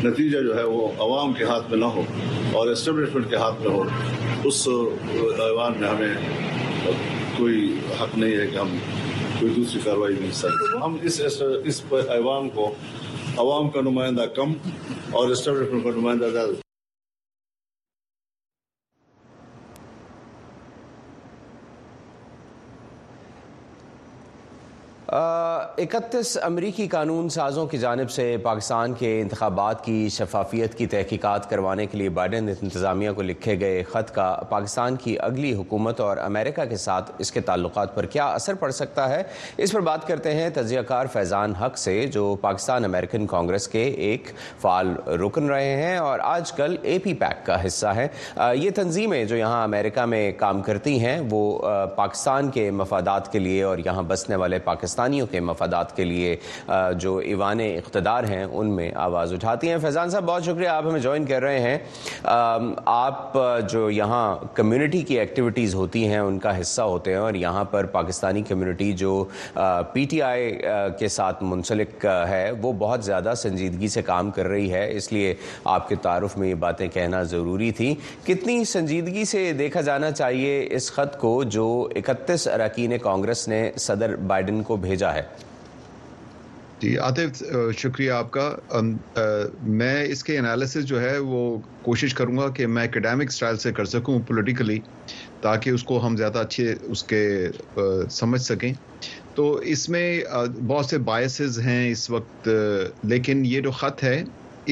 نتیجہ 0.04 0.40
جو 0.48 0.58
ہے 0.58 0.64
وہ 0.72 0.88
عوام 1.06 1.32
کے 1.38 1.44
ہاتھ 1.50 1.70
میں 1.70 1.78
نہ 1.80 1.86
ہو 1.96 2.04
اور 2.58 2.68
اسٹیبلشمنٹ 2.72 3.30
کے 3.30 3.36
ہاتھ 3.44 3.62
میں 3.62 3.72
ہو 3.76 3.82
اس 4.48 4.68
ایوان 5.46 5.80
میں 5.80 5.88
ہمیں 5.90 7.34
کوئی 7.38 7.74
حق 8.02 8.18
نہیں 8.18 8.36
ہے 8.38 8.46
کہ 8.52 8.58
ہم 8.58 8.78
کوئی 9.40 9.52
دوسری 9.56 9.82
کاروائی 9.86 10.16
میں 10.20 10.30
حصہ 10.30 10.48
لیں 10.48 10.82
ہم 10.84 10.98
اس 11.04 11.42
ایوان 12.10 12.50
کو 12.60 12.72
عوام 13.46 13.70
کا 13.70 13.82
نمائندہ 13.90 14.26
کم 14.36 14.54
اور 15.12 15.30
اسٹیبلشمنٹ 15.30 15.84
کا 15.84 15.90
نمائندہ 16.00 16.30
زیادہ 16.34 16.56
اکتیس 25.14 26.36
امریکی 26.44 26.88
قانون 26.92 27.28
سازوں 27.30 27.66
کی 27.68 27.78
جانب 27.78 28.10
سے 28.12 28.26
پاکستان 28.44 28.94
کے 29.00 29.12
انتخابات 29.22 29.84
کی 29.84 30.08
شفافیت 30.12 30.74
کی 30.78 30.86
تحقیقات 30.88 31.50
کروانے 31.50 31.86
کے 31.88 31.98
لیے 31.98 32.10
بائیڈن 32.18 32.50
انتظامیہ 32.62 33.12
کو 33.16 33.22
لکھے 33.22 33.60
گئے 33.60 33.84
خط 33.92 34.12
کا 34.16 34.30
پاکستان 34.50 34.96
کی 35.04 35.16
اگلی 35.28 35.54
حکومت 35.56 36.00
اور 36.02 36.18
امریکہ 36.24 36.66
کے 36.70 36.78
ساتھ 36.78 37.12
اس 37.22 37.32
کے 37.32 37.42
تعلقات 37.50 37.96
پر 37.96 38.06
کیا 38.16 38.26
اثر 38.32 38.54
پڑ 38.64 38.72
سکتا 38.82 39.08
ہے 39.10 39.22
اس 39.58 39.72
پر 39.74 39.82
بات 39.90 40.08
کرتے 40.08 40.34
ہیں 40.42 40.50
تجزیہ 40.56 40.80
کار 40.88 41.06
فیضان 41.14 41.56
حق 41.62 41.78
سے 41.78 42.06
جو 42.14 42.34
پاکستان 42.42 42.86
امریکن 42.86 43.28
کانگریس 43.28 43.68
کے 43.68 43.84
ایک 44.10 44.30
فعال 44.62 44.94
رکن 45.24 45.50
رہے 45.50 45.74
ہیں 45.84 45.96
اور 45.98 46.20
آج 46.24 46.52
کل 46.60 46.76
اے 46.82 46.98
پی 47.04 47.14
پیک 47.24 47.46
کا 47.46 47.66
حصہ 47.66 47.94
ہیں 47.98 48.08
یہ 48.64 48.70
تنظیمیں 48.76 49.24
جو 49.26 49.38
یہاں 49.38 49.64
امریکہ 49.64 50.06
میں 50.06 50.32
کام 50.40 50.62
کرتی 50.68 51.00
ہیں 51.06 51.20
وہ 51.32 51.42
پاکستان 51.96 52.52
کے 52.52 52.70
مفادات 52.84 53.32
کے 53.32 53.40
لیے 53.40 53.64
اور 53.64 53.78
یہاں 53.86 54.04
بسنے 54.10 54.36
والے 54.36 54.60
پاکستان 54.64 54.96
پاکستانیوں 54.98 55.28
کے 55.32 55.40
مفادات 55.48 55.96
کے 55.96 56.04
لیے 56.06 56.36
جو 57.00 57.16
ایوان 57.26 57.60
اقتدار 57.62 58.24
ہیں 58.30 58.44
ان 58.44 58.70
میں 58.76 58.90
آواز 59.06 59.34
اٹھاتی 59.34 59.70
ہیں 59.70 59.78
فیضان 59.82 60.10
صاحب 60.10 60.24
بہت 60.26 60.44
شکریہ 60.46 60.68
آپ 60.70 60.84
ہمیں 60.88 61.00
جوائن 61.00 61.26
کر 61.26 61.42
رہے 61.44 61.60
ہیں 61.60 61.78
آپ 62.94 63.34
جو 63.72 63.90
یہاں 63.92 64.24
کمیونٹی 64.56 65.02
کی 65.08 65.20
ایکٹیویٹیز 65.20 65.76
ہوتی 65.76 66.06
ہیں 66.08 66.20
ان 66.20 66.40
کا 66.46 66.60
حصہ 66.60 66.82
ہوتے 66.94 67.12
ہیں 67.12 67.18
اور 67.18 67.34
یہاں 67.46 67.64
پر 67.72 67.86
پاکستانی 67.98 68.42
کمیونٹی 68.50 68.92
جو 69.04 69.12
پی 69.94 70.06
ٹی 70.10 70.22
آئی 70.30 70.52
کے 71.00 71.08
ساتھ 71.18 71.44
منسلک 71.52 72.06
ہے 72.30 72.50
وہ 72.62 72.74
بہت 72.86 73.04
زیادہ 73.06 73.34
سنجیدگی 73.42 73.88
سے 73.98 74.02
کام 74.12 74.32
کر 74.38 74.48
رہی 74.54 74.72
ہے 74.74 74.86
اس 74.98 75.12
لیے 75.14 75.34
آپ 75.76 75.88
کے 75.90 75.96
تعارف 76.02 76.38
میں 76.38 76.48
یہ 76.50 76.56
باتیں 76.66 76.88
کہنا 76.94 77.22
ضروری 77.36 77.72
تھی 77.82 77.94
کتنی 78.26 78.64
سنجیدگی 78.74 79.26
سے 79.36 79.52
دیکھا 79.60 79.82
جانا 79.92 80.12
چاہیے 80.12 80.56
اس 80.76 80.92
خط 80.94 81.18
کو 81.20 81.32
جو 81.58 81.68
اکتیس 81.96 82.48
اراکین 82.54 82.98
کانگریس 83.02 83.48
نے 83.48 83.64
صدر 83.88 84.16
بائیڈن 84.34 84.62
کو 84.64 84.76
بھی 84.78 84.86
بھیجا 84.88 85.12
جی 86.82 86.96
عاطف 87.06 87.40
شکریہ 87.78 88.12
آپ 88.12 88.30
کا 88.32 88.52
میں 89.82 89.98
اس 90.14 90.24
کے 90.24 90.38
انالسز 90.40 90.86
جو 90.92 91.02
ہے 91.02 91.18
وہ 91.32 91.40
کوشش 91.84 92.14
کروں 92.20 92.38
گا 92.38 92.48
کہ 92.58 92.68
میں 92.74 92.84
اکیڈیمک 92.88 93.32
سٹائل 93.38 93.58
سے 93.64 93.72
کر 93.80 93.86
سکوں 93.94 94.18
پولیٹیکلی 94.28 94.78
تاکہ 95.46 95.70
اس 95.70 95.84
کو 95.92 96.06
ہم 96.06 96.16
زیادہ 96.22 96.40
اچھے 96.48 96.74
اس 96.96 97.04
کے 97.12 97.22
سمجھ 98.20 98.42
سکیں 98.42 98.72
تو 99.36 99.52
اس 99.74 99.88
میں 99.96 100.06
بہت 100.68 100.86
سے 100.92 100.98
بایسز 101.10 101.60
ہیں 101.68 101.82
اس 101.92 102.10
وقت 102.10 102.50
لیکن 103.14 103.44
یہ 103.54 103.62
جو 103.68 103.72
خط 103.82 104.04
ہے 104.04 104.18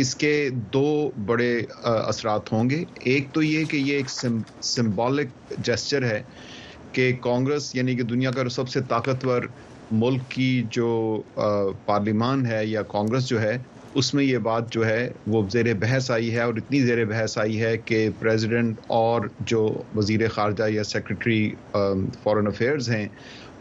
اس 0.01 0.15
کے 0.22 0.31
دو 0.75 0.86
بڑے 1.31 1.51
اثرات 1.98 2.51
ہوں 2.53 2.69
گے 2.69 2.84
ایک 3.12 3.34
تو 3.34 3.43
یہ 3.50 3.65
کہ 3.72 3.77
یہ 3.89 3.95
ایک 3.98 4.10
سمبولک 4.75 5.38
جسچر 5.69 6.05
ہے 6.12 6.22
کہ 6.95 7.12
کانگریس 7.27 7.75
یعنی 7.75 7.95
کہ 7.95 8.03
دنیا 8.13 8.31
کا 8.38 8.48
سب 8.60 8.69
سے 8.75 8.81
طاقتور 8.89 9.43
ملک 9.92 10.22
کی 10.30 10.63
جو 10.72 11.22
پارلیمان 11.86 12.46
ہے 12.46 12.65
یا 12.65 12.82
کانگریس 12.92 13.25
جو 13.27 13.42
ہے 13.42 13.58
اس 14.00 14.13
میں 14.13 14.24
یہ 14.24 14.38
بات 14.48 14.72
جو 14.72 14.86
ہے 14.88 15.08
وہ 15.32 15.42
زیر 15.51 15.74
بحث 15.80 16.10
آئی 16.12 16.32
ہے 16.36 16.39
اور 16.42 16.54
اتنی 16.58 16.80
زیر 16.86 17.04
بحث 17.10 17.38
آئی 17.38 17.62
ہے 17.62 17.75
کہ 17.86 18.08
پریزیڈنٹ 18.20 18.80
اور 18.98 19.27
جو 19.51 19.68
وزیر 19.96 20.27
خارجہ 20.36 20.63
یا 20.74 20.84
سیکرٹری 20.84 21.50
فورن 22.24 22.48
افیئرز 22.48 22.89
ہیں 22.89 23.08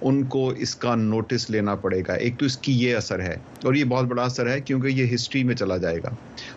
ان 0.09 0.23
کو 0.35 0.49
اس 0.65 0.75
کا 0.77 0.95
نوٹس 0.95 1.49
لینا 1.51 1.75
پڑے 1.85 2.01
گا 2.09 2.13
ایک 2.23 2.39
تو 2.39 2.47
اس 2.47 2.57
کی 2.65 2.73
یہ 2.83 2.97
اثر 2.97 3.21
ہے 3.23 3.37
اور 3.65 3.75
یہ 3.75 3.85
بہت 3.89 4.07
بڑا 4.07 4.23
اثر 4.23 4.51
ہے 4.51 4.61
کیونکہ 4.61 4.89
یہ 5.01 5.15
ہسٹری 5.15 5.45
میں 5.45 5.55
چلا 5.57 5.77
جائے 5.87 5.99
گا 6.05 6.11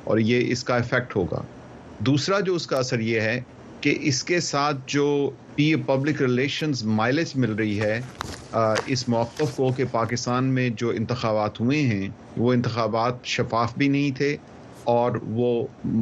اور 0.10 0.18
یہ 0.32 0.52
اس 0.52 0.64
کا 0.64 0.76
افیکٹ 0.76 1.16
ہوگا 1.16 1.42
دوسرا 2.10 2.40
جو 2.48 2.56
اس 2.56 2.68
کا 2.68 2.78
اثر 2.78 3.00
یہ 3.12 3.22
ہے 3.22 3.40
کہ 3.82 3.94
اس 4.10 4.24
کے 4.24 4.40
ساتھ 4.40 4.78
جو 4.94 5.06
پی 5.56 5.74
پبلک 5.86 6.22
ریلیشنز 6.22 6.84
مائلج 7.00 7.32
مل 7.44 7.52
رہی 7.56 7.80
ہے 7.82 8.00
اس 8.94 9.08
موقف 9.10 9.56
کو 9.56 9.72
کہ 9.78 9.84
پاکستان 9.92 10.46
میں 10.54 10.70
جو 10.82 10.90
انتخابات 11.00 11.60
ہوئے 11.60 11.82
ہیں 11.88 12.08
وہ 12.38 12.54
انتخابات 12.54 13.26
شفاف 13.36 13.74
بھی 13.78 13.88
نہیں 13.98 14.16
تھے 14.18 14.36
اور 14.94 15.16
وہ 15.38 15.48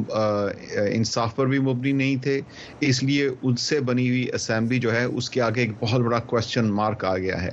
انصاف 0.08 1.36
پر 1.36 1.46
بھی 1.52 1.58
مبنی 1.68 1.92
نہیں 2.00 2.22
تھے 2.22 2.40
اس 2.88 3.02
لیے 3.02 3.28
ان 3.42 3.56
سے 3.66 3.80
بنی 3.88 4.08
ہوئی 4.08 4.26
اسمبلی 4.34 4.78
جو 4.80 4.94
ہے 4.96 5.02
اس 5.04 5.30
کے 5.30 5.40
آگے 5.48 5.60
ایک 5.60 5.72
بہت 5.80 6.00
بڑا 6.00 6.18
کوشچن 6.32 6.70
مارک 6.76 7.04
آ 7.04 7.16
گیا 7.16 7.42
ہے 7.42 7.50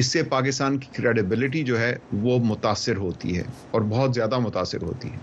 اس 0.00 0.06
سے 0.12 0.22
پاکستان 0.36 0.78
کی 0.84 0.88
کریڈیبلٹی 1.00 1.62
جو 1.72 1.80
ہے 1.80 1.94
وہ 2.22 2.38
متاثر 2.44 2.96
ہوتی 3.06 3.36
ہے 3.38 3.42
اور 3.70 3.80
بہت 3.90 4.14
زیادہ 4.14 4.38
متاثر 4.48 4.82
ہوتی 4.88 5.10
ہے 5.12 5.18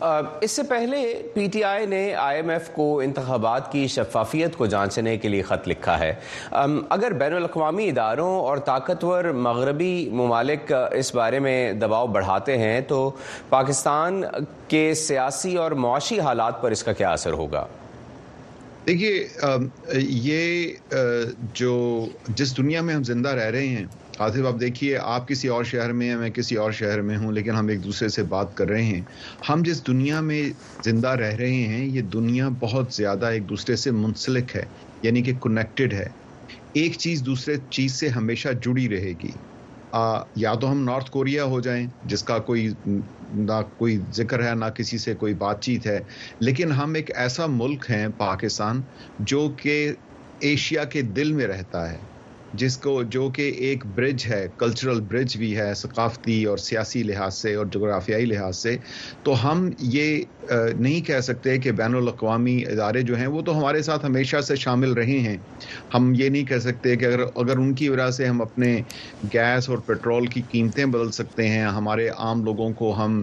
اس 0.00 0.50
سے 0.56 0.62
پہلے 0.68 0.96
پی 1.34 1.46
ٹی 1.52 1.62
آئی 1.64 1.86
نے 1.86 2.00
آئی 2.18 2.36
ایم 2.38 2.48
ایف 2.50 2.68
کو 2.74 2.84
انتخابات 3.00 3.70
کی 3.72 3.86
شفافیت 3.94 4.56
کو 4.56 4.66
جانچنے 4.74 5.16
کے 5.18 5.28
لیے 5.28 5.42
خط 5.48 5.66
لکھا 5.68 5.98
ہے 5.98 6.12
اگر 6.50 7.12
بین 7.20 7.32
الاقوامی 7.34 7.88
اداروں 7.88 8.30
اور 8.40 8.58
طاقتور 8.66 9.24
مغربی 9.48 10.08
ممالک 10.20 10.72
اس 10.98 11.14
بارے 11.14 11.38
میں 11.46 11.72
دباؤ 11.80 12.06
بڑھاتے 12.16 12.56
ہیں 12.58 12.80
تو 12.88 13.10
پاکستان 13.48 14.22
کے 14.68 14.92
سیاسی 15.02 15.56
اور 15.62 15.72
معاشی 15.84 16.20
حالات 16.20 16.62
پر 16.62 16.70
اس 16.70 16.82
کا 16.84 16.92
کیا 17.00 17.10
اثر 17.12 17.32
ہوگا 17.42 17.66
دیکھیے 18.86 19.96
یہ 19.98 20.72
جو 21.54 22.04
جس 22.36 22.56
دنیا 22.56 22.80
میں 22.82 22.94
ہم 22.94 23.02
زندہ 23.04 23.28
رہ 23.40 23.50
رہے 23.50 23.66
ہیں 23.66 23.84
آصف 24.22 24.46
آپ 24.46 24.58
دیکھیے 24.60 24.96
آپ 25.00 25.26
کسی 25.28 25.48
اور 25.48 25.64
شہر 25.64 25.92
میں 25.98 26.08
ہیں 26.08 26.16
میں 26.18 26.28
کسی 26.34 26.54
اور 26.60 26.72
شہر 26.78 27.00
میں 27.08 27.16
ہوں 27.18 27.32
لیکن 27.32 27.54
ہم 27.54 27.68
ایک 27.72 27.82
دوسرے 27.84 28.08
سے 28.14 28.22
بات 28.34 28.56
کر 28.56 28.68
رہے 28.68 28.82
ہیں 28.84 29.00
ہم 29.48 29.62
جس 29.64 29.86
دنیا 29.86 30.20
میں 30.28 30.42
زندہ 30.84 31.10
رہ 31.20 31.34
رہے 31.38 31.62
ہیں 31.72 31.84
یہ 31.94 32.02
دنیا 32.12 32.48
بہت 32.60 32.92
زیادہ 32.94 33.26
ایک 33.34 33.48
دوسرے 33.48 33.76
سے 33.84 33.90
منسلک 34.00 34.54
ہے 34.56 34.62
یعنی 35.02 35.22
کہ 35.22 35.32
کنیکٹڈ 35.42 35.92
ہے 35.92 36.06
ایک 36.80 36.96
چیز 37.04 37.22
دوسرے 37.26 37.56
چیز 37.70 37.92
سے 38.00 38.08
ہمیشہ 38.18 38.48
جڑی 38.64 38.88
رہے 38.96 39.12
گی 39.22 39.30
یا 40.42 40.54
تو 40.60 40.70
ہم 40.70 40.82
نارتھ 40.84 41.10
کوریا 41.10 41.44
ہو 41.52 41.60
جائیں 41.66 41.84
جس 42.12 42.22
کا 42.30 42.38
کوئی 42.50 42.68
نہ 43.34 43.60
کوئی 43.76 43.98
ذکر 44.14 44.44
ہے 44.48 44.54
نہ 44.58 44.64
کسی 44.76 44.98
سے 45.04 45.14
کوئی 45.18 45.34
بات 45.46 45.62
چیت 45.62 45.86
ہے 45.86 45.98
لیکن 46.40 46.72
ہم 46.80 46.94
ایک 47.00 47.16
ایسا 47.26 47.46
ملک 47.62 47.90
ہیں 47.90 48.06
پاکستان 48.18 48.80
جو 49.32 49.48
کہ 49.62 49.76
ایشیا 50.50 50.84
کے 50.92 51.02
دل 51.16 51.32
میں 51.38 51.46
رہتا 51.46 51.90
ہے 51.90 51.96
جس 52.60 52.76
کو 52.78 53.02
جو 53.10 53.28
کہ 53.34 53.42
ایک 53.68 53.84
برج 53.94 54.24
ہے 54.30 54.46
کلچرل 54.58 55.00
برج 55.10 55.36
بھی 55.38 55.56
ہے 55.56 55.72
ثقافتی 55.76 56.42
اور 56.48 56.56
سیاسی 56.58 57.02
لحاظ 57.02 57.34
سے 57.38 57.54
اور 57.54 57.66
جغرافیائی 57.72 58.24
لحاظ 58.26 58.56
سے 58.56 58.76
تو 59.24 59.34
ہم 59.44 59.68
یہ 59.92 60.20
نہیں 60.78 61.00
کہہ 61.06 61.20
سکتے 61.20 61.56
کہ 61.58 61.72
بین 61.78 61.94
الاقوامی 61.94 62.56
ادارے 62.70 63.02
جو 63.08 63.16
ہیں 63.18 63.26
وہ 63.26 63.40
تو 63.46 63.56
ہمارے 63.58 63.82
ساتھ 63.88 64.04
ہمیشہ 64.06 64.40
سے 64.46 64.56
شامل 64.56 64.92
رہے 64.98 65.18
ہیں 65.26 65.36
ہم 65.94 66.12
یہ 66.16 66.28
نہیں 66.28 66.44
کہہ 66.48 66.58
سکتے 66.64 66.94
کہ 66.96 67.04
اگر 67.04 67.20
اگر 67.34 67.56
ان 67.62 67.72
کی 67.80 67.88
وجہ 67.88 68.10
سے 68.16 68.26
ہم 68.26 68.40
اپنے 68.42 68.74
گیس 69.32 69.68
اور 69.70 69.78
پیٹرول 69.86 70.26
کی 70.34 70.42
قیمتیں 70.50 70.84
بدل 70.84 71.10
سکتے 71.12 71.48
ہیں 71.48 71.62
ہمارے 71.78 72.08
عام 72.08 72.44
لوگوں 72.44 72.70
کو 72.78 72.94
ہم 72.98 73.22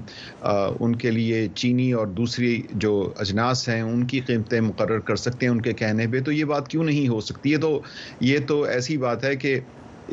ان 0.80 0.96
کے 1.02 1.12
لیے 1.12 1.48
چینی 1.56 1.92
اور 1.94 2.08
دوسری 2.18 2.62
جو 2.86 2.94
اجناس 3.26 3.68
ہیں 3.70 3.82
ان 3.82 4.06
کی 4.08 4.20
قیمتیں 4.28 4.60
مقرر 4.62 5.00
کر 5.10 5.16
سکتے 5.26 5.46
ہیں 5.46 5.54
ان 5.54 5.62
کے 5.62 5.74
کہنے 5.84 6.08
پہ 6.12 6.22
تو 6.26 6.32
یہ 6.32 6.44
بات 6.54 6.68
کیوں 6.68 6.84
نہیں 6.84 7.08
ہو 7.08 7.20
سکتی 7.22 7.54
ہے 7.54 7.58
تو 7.60 7.80
یہ 8.20 8.38
تو 8.48 8.62
ایسی 8.76 8.98
بات 8.98 9.15
साथ 9.16 9.24
है 9.28 9.36
कि 9.36 9.60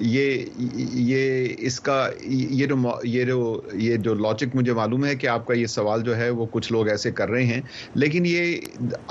یہ 0.00 0.44
یہ 0.76 1.54
اس 1.66 1.78
کا 1.80 2.06
یہ 2.22 2.66
جو 2.66 2.76
یہ 3.04 3.24
جو 3.24 3.60
یہ 3.78 3.96
جو 4.04 4.14
لاجک 4.14 4.54
مجھے 4.56 4.72
معلوم 4.74 5.04
ہے 5.06 5.14
کہ 5.16 5.26
آپ 5.28 5.46
کا 5.46 5.54
یہ 5.54 5.66
سوال 5.74 6.02
جو 6.02 6.16
ہے 6.16 6.28
وہ 6.30 6.46
کچھ 6.50 6.70
لوگ 6.72 6.88
ایسے 6.88 7.10
کر 7.12 7.28
رہے 7.30 7.44
ہیں 7.46 7.60
لیکن 7.94 8.26
یہ 8.26 8.56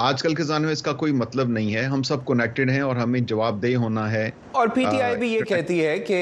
آج 0.09 0.21
کل 0.23 0.35
کے 0.35 0.43
زمانے 0.43 0.65
میں 0.65 0.73
اس 0.73 0.81
کا 0.83 0.93
کوئی 1.01 1.11
مطلب 1.21 1.49
نہیں 1.49 1.73
ہے 1.75 1.83
ہم 1.93 2.03
سب 2.11 2.25
کنیکٹڈ 2.27 2.69
ہیں 2.69 2.79
اور 2.81 2.95
ہمیں 2.95 3.19
جواب 3.19 3.61
دہ 3.63 3.75
ہونا 3.83 4.11
ہے 4.11 4.29
اور 4.51 4.67
پی 4.75 4.83
ٹی 4.91 5.01
آئی 5.01 5.15
بھی 5.17 5.31
یہ 5.33 5.39
کہتی 5.47 5.83
ہے 5.85 5.97
کہ 6.07 6.17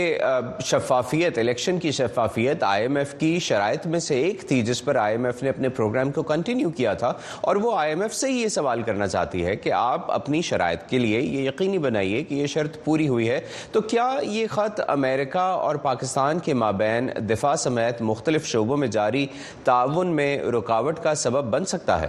شفافیت 0.65 1.37
الیکشن 1.37 1.79
کی 1.79 1.91
شفافیت 1.99 2.63
آئی 2.63 2.81
ایم 2.83 2.95
ایف 2.97 3.13
کی 3.19 3.37
شرائط 3.47 3.87
میں 3.87 3.99
سے 4.07 4.19
ایک 4.23 4.41
تھی 4.49 4.61
جس 4.65 4.83
پر 4.85 4.95
آئی 5.05 5.15
ایم 5.15 5.25
ایف 5.25 5.41
نے 5.43 5.49
اپنے 5.49 5.69
پروگرام 5.79 6.11
کو 6.11 6.23
کنٹینیو 6.33 6.69
کیا 6.77 6.93
تھا 7.03 7.13
اور 7.41 7.55
وہ 7.63 7.75
آئی 7.77 7.91
ایم 7.91 8.01
ایف 8.01 8.13
سے 8.15 8.31
ہی 8.31 8.41
یہ 8.41 8.47
سوال 8.59 8.81
کرنا 8.85 9.07
چاہتی 9.07 9.45
ہے 9.45 9.55
کہ 9.55 9.71
آپ 9.75 10.11
اپنی 10.11 10.41
شرائط 10.49 10.87
کے 10.89 10.99
لیے 10.99 11.19
یہ 11.19 11.47
یقینی 11.47 11.77
بنائیے 11.87 12.23
کہ 12.23 12.35
یہ 12.35 12.47
شرط 12.53 12.83
پوری 12.85 13.07
ہوئی 13.07 13.29
ہے 13.29 13.39
تو 13.71 13.81
کیا 13.81 14.07
یہ 14.27 14.45
خط 14.49 14.79
امریکہ 14.89 15.37
اور 15.65 15.75
پاکستان 15.81 16.39
کے 16.45 16.53
مابین 16.61 17.09
دفاع 17.29 17.53
سمیت 17.63 18.01
مختلف 18.09 18.45
شعبوں 18.51 18.77
میں 18.81 18.87
جاری 18.95 19.25
تعاون 19.63 20.15
میں 20.15 20.29
رکاوٹ 20.57 20.99
کا 21.03 21.13
سبب 21.23 21.49
بن 21.55 21.65
سکتا 21.73 21.99
ہے 22.01 22.07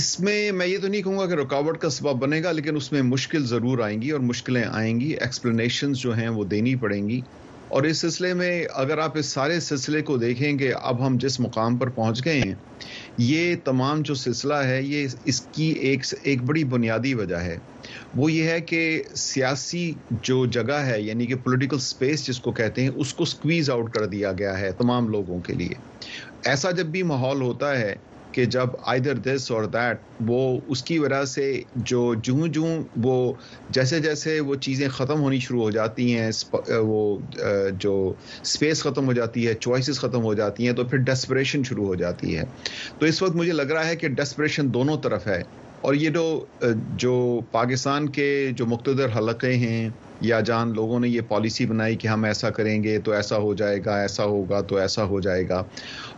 اس 0.00 0.08
میں 0.26 0.36
میں 0.58 0.66
یہ 0.66 0.78
تو 0.82 0.88
نہیں 0.88 1.02
کہوں 1.02 1.18
گا 1.18 1.26
کہ 1.26 1.34
رکاوٹ 1.42 1.78
کا 1.82 1.90
سبب 1.90 2.20
بنے 2.24 2.42
گا 2.42 2.52
لیکن 2.58 2.76
اس 2.76 2.90
میں 2.92 3.02
مشکل 3.02 3.46
ضرور 3.54 3.78
آئیں 3.86 4.00
گی 4.02 4.10
اور 4.16 4.20
مشکلیں 4.32 4.62
آئیں 4.70 4.94
گی 5.00 5.08
ایکسپلینیشنز 5.26 5.98
جو 6.06 6.16
ہیں 6.18 6.28
وہ 6.36 6.44
دینی 6.52 6.74
پڑیں 6.82 7.08
گی 7.08 7.20
اور 7.74 7.82
اس 7.88 7.98
سلسلے 8.00 8.32
میں 8.34 8.52
اگر 8.82 8.98
آپ 8.98 9.18
اس 9.18 9.26
سارے 9.34 9.58
سلسلے 9.70 10.00
کو 10.10 10.16
دیکھیں 10.26 10.52
کہ 10.58 10.72
اب 10.90 11.06
ہم 11.06 11.16
جس 11.24 11.40
مقام 11.40 11.76
پر 11.78 11.88
پہنچ 12.00 12.24
گئے 12.24 12.40
ہیں 12.40 12.54
یہ 13.20 13.54
تمام 13.64 14.02
جو 14.08 14.14
سلسلہ 14.14 14.54
ہے 14.64 14.80
یہ 14.82 15.06
اس 15.30 15.40
کی 15.54 15.64
ایک 15.88 16.02
ایک 16.22 16.42
بڑی 16.50 16.62
بنیادی 16.74 17.12
وجہ 17.14 17.36
ہے 17.46 17.56
وہ 18.16 18.30
یہ 18.32 18.48
ہے 18.50 18.60
کہ 18.70 18.78
سیاسی 19.22 19.82
جو 20.28 20.44
جگہ 20.56 20.78
ہے 20.86 21.00
یعنی 21.02 21.26
کہ 21.26 21.34
پولیٹیکل 21.44 21.78
سپیس 21.88 22.26
جس 22.26 22.38
کو 22.46 22.52
کہتے 22.60 22.82
ہیں 22.82 22.90
اس 23.04 23.12
کو 23.14 23.24
سکویز 23.34 23.70
آؤٹ 23.70 23.92
کر 23.94 24.06
دیا 24.14 24.32
گیا 24.38 24.58
ہے 24.58 24.70
تمام 24.78 25.08
لوگوں 25.16 25.38
کے 25.46 25.52
لیے 25.62 25.74
ایسا 26.54 26.70
جب 26.80 26.86
بھی 26.96 27.02
ماحول 27.12 27.40
ہوتا 27.42 27.78
ہے 27.78 27.94
کہ 28.32 28.44
جب 28.54 28.68
آئدر 28.92 29.14
دس 29.24 29.50
اور 29.50 29.64
دیٹ 29.74 29.96
وہ 30.26 30.40
اس 30.72 30.82
کی 30.84 30.98
وجہ 30.98 31.24
سے 31.34 31.46
جو 31.92 32.02
جوں 32.22 32.46
جوں 32.56 32.74
وہ 33.02 33.14
جیسے 33.76 34.00
جیسے 34.00 34.38
وہ 34.48 34.54
چیزیں 34.66 34.86
ختم 34.98 35.20
ہونی 35.22 35.38
شروع 35.46 35.62
ہو 35.62 35.70
جاتی 35.78 36.14
ہیں 36.16 36.30
وہ 36.90 37.04
جو 37.84 37.94
اسپیس 38.42 38.82
ختم 38.82 39.06
ہو 39.06 39.12
جاتی 39.20 39.46
ہے 39.46 39.54
چوائسیز 39.60 39.98
ختم 40.00 40.24
ہو 40.24 40.34
جاتی 40.42 40.66
ہیں 40.66 40.74
تو 40.80 40.84
پھر 40.90 40.98
ڈسپریشن 41.10 41.64
شروع 41.68 41.86
ہو 41.86 41.94
جاتی 42.04 42.36
ہے 42.36 42.44
تو 42.98 43.06
اس 43.06 43.22
وقت 43.22 43.36
مجھے 43.36 43.52
لگ 43.52 43.70
رہا 43.76 43.86
ہے 43.88 43.96
کہ 44.02 44.08
ڈسپریشن 44.20 44.72
دونوں 44.74 44.96
طرف 45.04 45.26
ہے 45.26 45.42
اور 45.88 45.94
یہ 45.94 46.10
جو 47.02 47.40
پاکستان 47.50 48.08
کے 48.16 48.26
جو 48.56 48.66
مقتدر 48.72 49.16
حلقے 49.18 49.52
ہیں 49.66 49.88
یا 50.30 50.40
جان 50.48 50.72
لوگوں 50.76 50.98
نے 51.00 51.08
یہ 51.08 51.20
پالیسی 51.28 51.66
بنائی 51.66 51.96
کہ 52.00 52.08
ہم 52.08 52.24
ایسا 52.30 52.50
کریں 52.56 52.82
گے 52.84 52.98
تو 53.04 53.12
ایسا 53.20 53.36
ہو 53.44 53.52
جائے 53.60 53.78
گا 53.84 53.94
ایسا 54.00 54.24
ہوگا 54.32 54.60
تو 54.72 54.76
ایسا 54.82 55.04
ہو 55.12 55.20
جائے 55.26 55.48
گا 55.48 55.62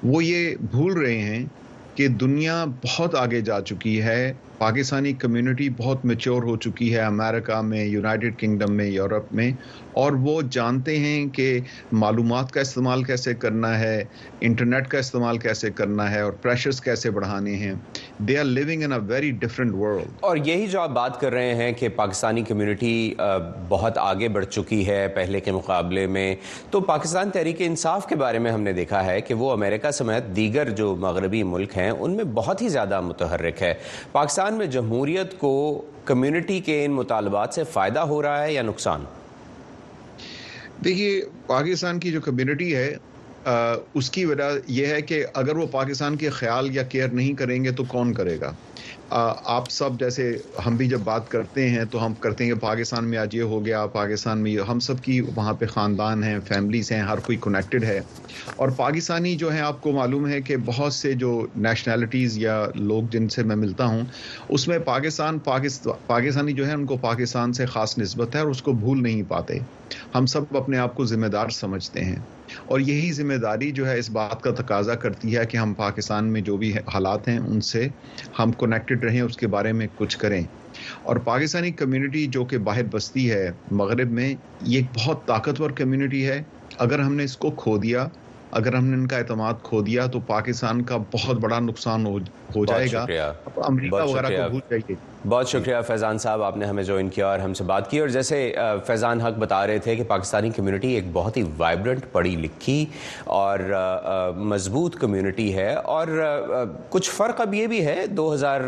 وہ 0.02 0.24
یہ 0.24 0.54
بھول 0.70 0.92
رہے 1.00 1.18
ہیں 1.18 1.44
کہ 1.94 2.08
دنیا 2.22 2.64
بہت 2.84 3.14
آگے 3.24 3.40
جا 3.48 3.60
چکی 3.70 4.00
ہے 4.02 4.20
پاکستانی 4.58 5.12
کمیونٹی 5.18 5.68
بہت 5.76 6.04
میچور 6.06 6.42
ہو 6.42 6.56
چکی 6.64 6.92
ہے 6.94 7.00
امریکہ 7.00 7.60
میں 7.64 7.84
یونائٹڈ 7.84 8.36
کنگڈم 8.38 8.72
میں 8.76 8.84
یورپ 8.86 9.32
میں 9.34 9.50
اور 10.02 10.12
وہ 10.22 10.40
جانتے 10.50 10.98
ہیں 10.98 11.26
کہ 11.36 11.46
معلومات 12.02 12.50
کا 12.52 12.60
استعمال 12.60 13.02
کیسے 13.04 13.34
کرنا 13.34 13.78
ہے 13.78 14.02
انٹرنیٹ 14.48 14.86
کا 14.88 14.98
استعمال 14.98 15.38
کیسے 15.38 15.70
کرنا 15.74 16.10
ہے 16.10 16.20
اور 16.20 16.32
پریشرز 16.42 16.80
کیسے 16.80 17.10
بڑھانے 17.10 17.54
ہیں 17.56 17.72
دے 18.28 18.38
آر 18.38 18.44
لیونگ 18.44 18.82
ان 18.84 18.92
اے 18.92 18.98
ویری 19.06 19.30
ڈفرینٹ 19.40 19.74
ورلڈ 19.78 20.24
اور 20.30 20.36
یہی 20.44 20.66
جو 20.70 20.80
آپ 20.80 20.90
بات 21.00 21.20
کر 21.20 21.32
رہے 21.32 21.54
ہیں 21.54 21.72
کہ 21.78 21.88
پاکستانی 21.96 22.42
کمیونٹی 22.48 22.90
بہت 23.68 23.98
آگے 23.98 24.28
بڑھ 24.38 24.46
چکی 24.46 24.86
ہے 24.88 25.06
پہلے 25.16 25.40
کے 25.40 25.52
مقابلے 25.52 26.06
میں 26.16 26.34
تو 26.70 26.80
پاکستان 26.92 27.30
تحریک 27.32 27.62
انصاف 27.66 28.06
کے 28.08 28.16
بارے 28.24 28.38
میں 28.46 28.50
ہم 28.52 28.60
نے 28.62 28.72
دیکھا 28.72 29.04
ہے 29.06 29.20
کہ 29.20 29.34
وہ 29.42 29.50
امریکہ 29.52 29.90
سمیت 30.00 30.34
دیگر 30.36 30.70
جو 30.82 30.94
مغربی 31.00 31.42
ملک 31.56 31.76
ہیں 31.78 31.90
ان 31.90 32.16
میں 32.16 32.24
بہت 32.34 32.62
ہی 32.62 32.68
زیادہ 32.68 33.00
متحرک 33.00 33.62
ہے 33.62 33.74
پاکستان 34.12 34.51
پاکستان 34.52 34.58
میں 34.58 34.72
جمہوریت 34.74 35.38
کو 35.38 35.50
کمیونٹی 36.04 36.58
کے 36.66 36.84
ان 36.84 36.92
مطالبات 36.92 37.54
سے 37.54 37.62
فائدہ 37.72 38.00
ہو 38.10 38.20
رہا 38.22 38.42
ہے 38.42 38.52
یا 38.52 38.62
نقصان 38.62 39.04
دیکھیے 40.84 41.20
پاکستان 41.46 41.98
کی 42.00 42.10
جو 42.12 42.20
کمیونٹی 42.20 42.74
ہے 42.74 43.48
اس 43.98 44.10
کی 44.16 44.24
وجہ 44.24 44.50
یہ 44.78 44.86
ہے 44.86 45.00
کہ 45.02 45.24
اگر 45.42 45.56
وہ 45.56 45.66
پاکستان 45.70 46.16
کے 46.16 46.30
خیال 46.40 46.68
یا 46.76 46.82
کیئر 46.92 47.08
نہیں 47.20 47.32
کریں 47.40 47.58
گے 47.64 47.72
تو 47.78 47.84
کون 47.92 48.12
کرے 48.14 48.38
گا 48.40 48.52
آپ 49.14 49.68
سب 49.70 49.98
جیسے 50.00 50.24
ہم 50.66 50.76
بھی 50.76 50.86
جب 50.88 51.00
بات 51.04 51.28
کرتے 51.30 51.68
ہیں 51.70 51.82
تو 51.90 52.04
ہم 52.04 52.12
کرتے 52.20 52.44
ہیں 52.44 52.50
کہ 52.50 52.58
پاکستان 52.60 53.08
میں 53.10 53.18
آج 53.18 53.34
یہ 53.36 53.42
ہو 53.52 53.64
گیا 53.64 53.84
پاکستان 53.92 54.38
میں 54.42 54.54
ہم 54.70 54.78
سب 54.86 55.02
کی 55.04 55.20
وہاں 55.36 55.52
پہ 55.58 55.66
خاندان 55.72 56.22
ہیں 56.24 56.38
فیملیز 56.48 56.90
ہیں 56.92 57.00
ہر 57.10 57.18
کوئی 57.26 57.38
کنیکٹڈ 57.44 57.84
ہے 57.84 58.00
اور 58.56 58.68
پاکستانی 58.76 59.34
جو 59.42 59.50
ہیں 59.52 59.60
آپ 59.60 59.80
کو 59.82 59.92
معلوم 59.98 60.28
ہے 60.28 60.40
کہ 60.42 60.56
بہت 60.66 60.92
سے 60.92 61.12
جو 61.24 61.34
نیشنلٹیز 61.68 62.38
یا 62.44 62.56
لوگ 62.76 63.10
جن 63.12 63.28
سے 63.34 63.42
میں 63.50 63.56
ملتا 63.66 63.86
ہوں 63.86 64.04
اس 64.48 64.66
میں 64.68 64.78
پاکستان 64.84 65.38
پاکستانی 65.50 66.52
جو 66.62 66.66
ہے 66.66 66.72
ان 66.74 66.86
کو 66.92 66.96
پاکستان 67.00 67.52
سے 67.60 67.66
خاص 67.74 67.96
نسبت 67.98 68.34
ہے 68.34 68.40
اور 68.40 68.50
اس 68.50 68.62
کو 68.62 68.72
بھول 68.84 69.02
نہیں 69.02 69.22
پاتے 69.28 69.58
ہم 70.14 70.26
سب 70.36 70.56
اپنے 70.56 70.78
آپ 70.78 70.94
کو 70.94 71.04
ذمہ 71.14 71.26
دار 71.38 71.48
سمجھتے 71.60 72.04
ہیں 72.04 72.16
اور 72.70 72.80
یہی 72.80 73.10
ذمہ 73.12 73.34
داری 73.42 73.70
جو 73.78 73.88
ہے 73.88 73.98
اس 73.98 74.10
بات 74.18 74.40
کا 74.42 74.50
تقاضا 74.62 74.94
کرتی 75.04 75.36
ہے 75.36 75.44
کہ 75.50 75.56
ہم 75.56 75.72
پاکستان 75.76 76.24
میں 76.32 76.40
جو 76.48 76.56
بھی 76.56 76.72
حالات 76.94 77.28
ہیں 77.28 77.38
ان 77.38 77.60
سے 77.72 77.86
ہم 78.38 78.52
کنیکٹڈ 78.60 79.04
رہیں 79.04 79.20
اس 79.20 79.36
کے 79.36 79.46
بارے 79.56 79.72
میں 79.80 79.86
کچھ 79.98 80.18
کریں 80.18 80.42
اور 81.08 81.16
پاکستانی 81.24 81.70
کمیونٹی 81.82 82.26
جو 82.36 82.44
کہ 82.52 82.58
باہر 82.68 82.84
بستی 82.90 83.30
ہے 83.30 83.50
مغرب 83.82 84.12
میں 84.18 84.28
یہ 84.28 84.76
ایک 84.78 84.86
بہت 84.96 85.26
طاقتور 85.26 85.70
کمیونٹی 85.80 86.26
ہے 86.26 86.42
اگر 86.86 86.98
ہم 86.98 87.14
نے 87.14 87.24
اس 87.24 87.36
کو 87.44 87.50
کھو 87.62 87.76
دیا 87.78 88.06
اگر 88.60 88.74
ہم 88.74 88.84
نے 88.86 88.96
ان 88.96 89.06
کا 89.08 89.16
اعتماد 89.18 89.62
کھو 89.62 89.80
دیا 89.82 90.06
تو 90.14 90.20
پاکستان 90.34 90.82
کا 90.90 90.96
بہت 91.12 91.36
بڑا 91.44 91.58
نقصان 91.68 92.06
ہو 92.06 92.64
جائے 92.64 92.86
گا 92.92 93.06
امریکہ 93.68 94.02
وغیرہ 94.08 94.30
کو 94.36 94.48
بھول 94.50 94.80
بہت 95.28 95.48
شکریہ 95.48 95.76
فیضان 95.86 96.18
صاحب 96.18 96.42
آپ 96.42 96.56
نے 96.56 96.66
ہمیں 96.66 96.82
جوائن 96.84 97.08
کیا 97.08 97.26
اور 97.26 97.38
ہم 97.38 97.52
سے 97.54 97.64
بات 97.64 97.90
کی 97.90 97.98
اور 98.00 98.08
جیسے 98.08 98.36
فیضان 98.86 99.20
حق 99.20 99.36
بتا 99.38 99.66
رہے 99.66 99.78
تھے 99.82 99.94
کہ 99.96 100.02
پاکستانی 100.08 100.48
کمیونٹی 100.56 100.88
ایک 100.94 101.04
بہت 101.12 101.36
ہی 101.36 101.42
وائبرنٹ 101.58 102.06
پڑھی 102.12 102.34
لکھی 102.36 102.84
اور 103.34 103.60
مضبوط 104.36 104.96
کمیونٹی 105.00 105.54
ہے 105.56 105.72
اور 105.74 106.08
کچھ 106.90 107.10
فرق 107.10 107.40
اب 107.40 107.54
یہ 107.54 107.66
بھی 107.66 107.84
ہے 107.86 108.06
دو 108.16 108.32
ہزار 108.32 108.60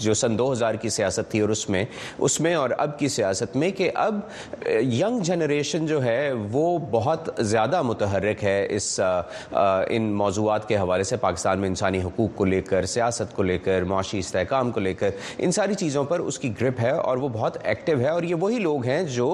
جو 0.00 0.14
سن 0.14 0.38
دو 0.38 0.50
ہزار 0.52 0.74
کی 0.82 0.88
سیاست 0.98 1.30
تھی 1.30 1.40
اور 1.40 1.48
اس 1.56 1.68
میں 1.70 1.84
اس 2.18 2.40
میں 2.40 2.54
اور 2.54 2.70
اب 2.78 2.98
کی 2.98 3.08
سیاست 3.18 3.56
میں 3.56 3.70
کہ 3.78 3.90
اب 4.06 4.18
ینگ 4.92 5.20
جنریشن 5.28 5.86
جو 5.86 6.02
ہے 6.04 6.32
وہ 6.52 6.66
بہت 6.90 7.30
زیادہ 7.52 7.82
متحرک 7.82 8.44
ہے 8.44 8.66
اس 8.76 8.98
ان 9.90 10.12
موضوعات 10.24 10.68
کے 10.68 10.76
حوالے 10.76 11.04
سے 11.12 11.16
پاکستان 11.28 11.58
میں 11.60 11.68
انسانی 11.68 12.02
حقوق 12.02 12.36
کو 12.36 12.44
لے 12.44 12.60
کر 12.70 12.86
سیاست 12.98 13.34
کو 13.36 13.42
لے 13.42 13.58
کر 13.64 13.84
معاشی 13.94 14.18
استحق 14.18 14.46
کام 14.48 14.70
کو 14.70 14.80
لے 14.80 14.92
کر 15.02 15.10
ان 15.38 15.52
ساری 15.52 15.74
چیزوں 15.82 16.04
پر 16.10 16.20
اس 16.28 16.38
کی 16.38 16.50
گرپ 16.60 16.80
ہے 16.80 16.90
اور 17.10 17.16
وہ 17.24 17.28
بہت 17.32 17.56
ایکٹیو 17.62 17.98
ہے 18.00 18.08
اور 18.08 18.22
یہ 18.30 18.34
وہی 18.40 18.58
لوگ 18.58 18.84
ہیں 18.84 19.02
جو 19.14 19.26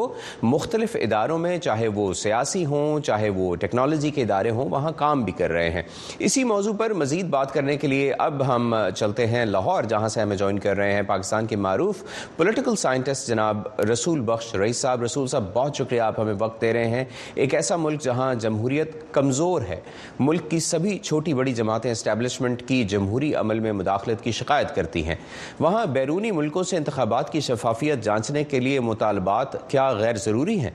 مختلف 0.43 0.97
اداروں 1.03 1.39
میں 1.39 1.57
چاہے 1.67 1.89
وہ 1.99 2.13
سیاسی 2.25 2.65
ہوں 2.67 3.01
چاہے 3.09 3.29
وہ 3.39 3.55
ٹیکنالوجی 3.65 4.11
کے 4.19 4.23
ادارے 4.23 4.51
ہوں 4.59 4.69
وہاں 4.71 4.93
کام 4.97 5.23
بھی 5.25 5.33
کر 5.39 5.51
رہے 5.53 5.71
ہیں 5.71 5.83
اسی 6.29 6.45
موضوع 6.53 6.73
پر 6.79 6.93
مزید 7.05 7.29
بات 7.35 7.53
کرنے 7.55 7.77
کے 7.77 7.87
لیے 7.89 8.13
اب 8.27 8.47
ہم 8.55 8.75
چلتے 8.97 9.27
ہیں 9.27 9.45
لاہور 9.47 9.85
جہاں 9.93 10.09
سے 10.17 10.21
ہمیں 10.21 10.37
جوائن 10.37 10.59
کر 10.67 10.77
رہے 10.77 10.93
ہیں 10.95 11.03
پاکستان 11.07 11.47
کے 11.47 11.57
معروف 11.69 12.03
پولیٹیکل 12.37 12.77
سائنٹسٹ 12.87 13.29
جناب 13.29 13.63
رسول 13.93 14.21
بخش 14.31 14.55
رئیس 14.61 14.81
صاحب 14.81 15.03
رسول 15.03 15.27
صاحب 15.35 15.49
بہت 15.55 15.77
شکریہ 15.77 16.01
آپ 16.03 16.21
ہمیں 16.21 16.35
وقت 16.39 16.61
دے 16.63 16.73
رہے 16.73 16.89
ہیں 16.91 17.05
ایک 17.45 17.55
ایسا 17.55 17.77
ملک 17.77 18.01
جہاں 18.05 18.35
جمہوریت 18.47 18.93
کمزور 19.13 19.63
ہے 19.69 19.81
ملک 20.19 20.51
کی 20.51 20.59
سبھی 20.73 20.99
چھوٹی 21.03 21.35
بڑی 21.35 21.53
جماعتیں 21.55 21.91
اسٹیبلشمنٹ 21.91 22.63
کی 22.69 22.83
جمہوری 22.95 23.35
عمل 23.45 23.61
میں 23.61 23.73
مداخلت 23.83 24.21
کی 24.25 24.31
شکایت 24.39 24.75
کرتی 24.75 25.03
ہیں 25.07 25.15
وہاں 25.61 25.85
بیرونی 25.97 26.31
ملکوں 26.41 26.63
سے 26.71 26.77
انتخابات 26.77 27.33
کی 27.33 27.41
شفافیت 27.49 28.03
جانچنے 28.05 28.45
کے 28.53 28.61
لیے 28.67 28.81
مطالبات 28.91 29.57
کیا 29.71 29.89
غیر 30.03 30.17
ضروری 30.25 30.59
ہیں 30.61 30.71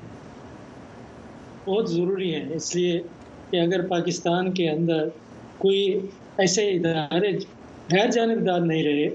بہت 1.65 1.89
ضروری 1.91 2.33
ہیں 2.35 2.43
اس 2.57 2.75
لیے 2.75 2.99
کہ 3.51 3.59
اگر 3.61 3.87
پاکستان 3.87 4.51
کے 4.59 4.69
اندر 4.69 5.07
کوئی 5.63 5.81
ایسے 6.45 6.69
ادارے 6.71 7.31
غیر 7.91 8.09
جانبدار 8.15 8.59
نہیں 8.71 8.83
رہے 8.83 9.09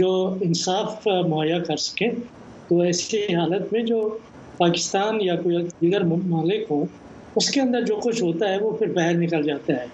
جو 0.00 0.10
انصاف 0.48 1.06
مہیا 1.28 1.58
کر 1.68 1.76
سکیں 1.86 2.10
تو 2.68 2.78
ایسی 2.80 3.22
حالت 3.34 3.72
میں 3.72 3.82
جو 3.92 4.00
پاکستان 4.58 5.20
یا 5.20 5.34
کوئی 5.42 5.62
دیگر 5.80 6.04
مالک 6.34 6.64
ہو 6.70 6.84
اس 7.40 7.50
کے 7.50 7.60
اندر 7.60 7.82
جو 7.90 7.96
کچھ 8.04 8.22
ہوتا 8.22 8.48
ہے 8.52 8.58
وہ 8.60 8.70
پھر 8.78 8.92
باہر 8.96 9.14
نکل 9.24 9.42
جاتا 9.46 9.74
ہے 9.80 9.86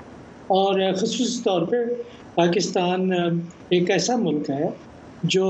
اور 0.61 0.79
خصوصی 1.01 1.41
طور 1.45 1.63
پہ 1.73 1.83
پاکستان 2.39 3.13
ایک 3.75 3.91
ایسا 3.91 4.15
ملک 4.17 4.49
ہے 4.51 4.67
جو 5.35 5.47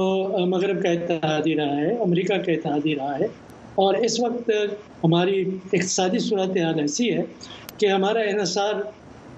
مغرب 0.49 0.83
کا 0.83 0.91
اتحادی 0.91 1.55
رہا 1.57 1.77
ہے 1.77 1.91
امریکہ 2.03 2.35
کا 2.47 2.53
اتحادی 2.53 2.95
رہا 2.97 3.19
ہے 3.19 3.27
اور 3.85 3.95
اس 4.09 4.19
وقت 4.21 4.51
ہماری 5.03 5.43
اقتصادی 5.49 6.19
صورت 6.29 6.57
حال 6.65 6.81
ایسی 6.87 7.11
ہے 7.17 7.25
کہ 7.79 7.87
ہمارا 7.93 8.21
انحصار 8.31 8.81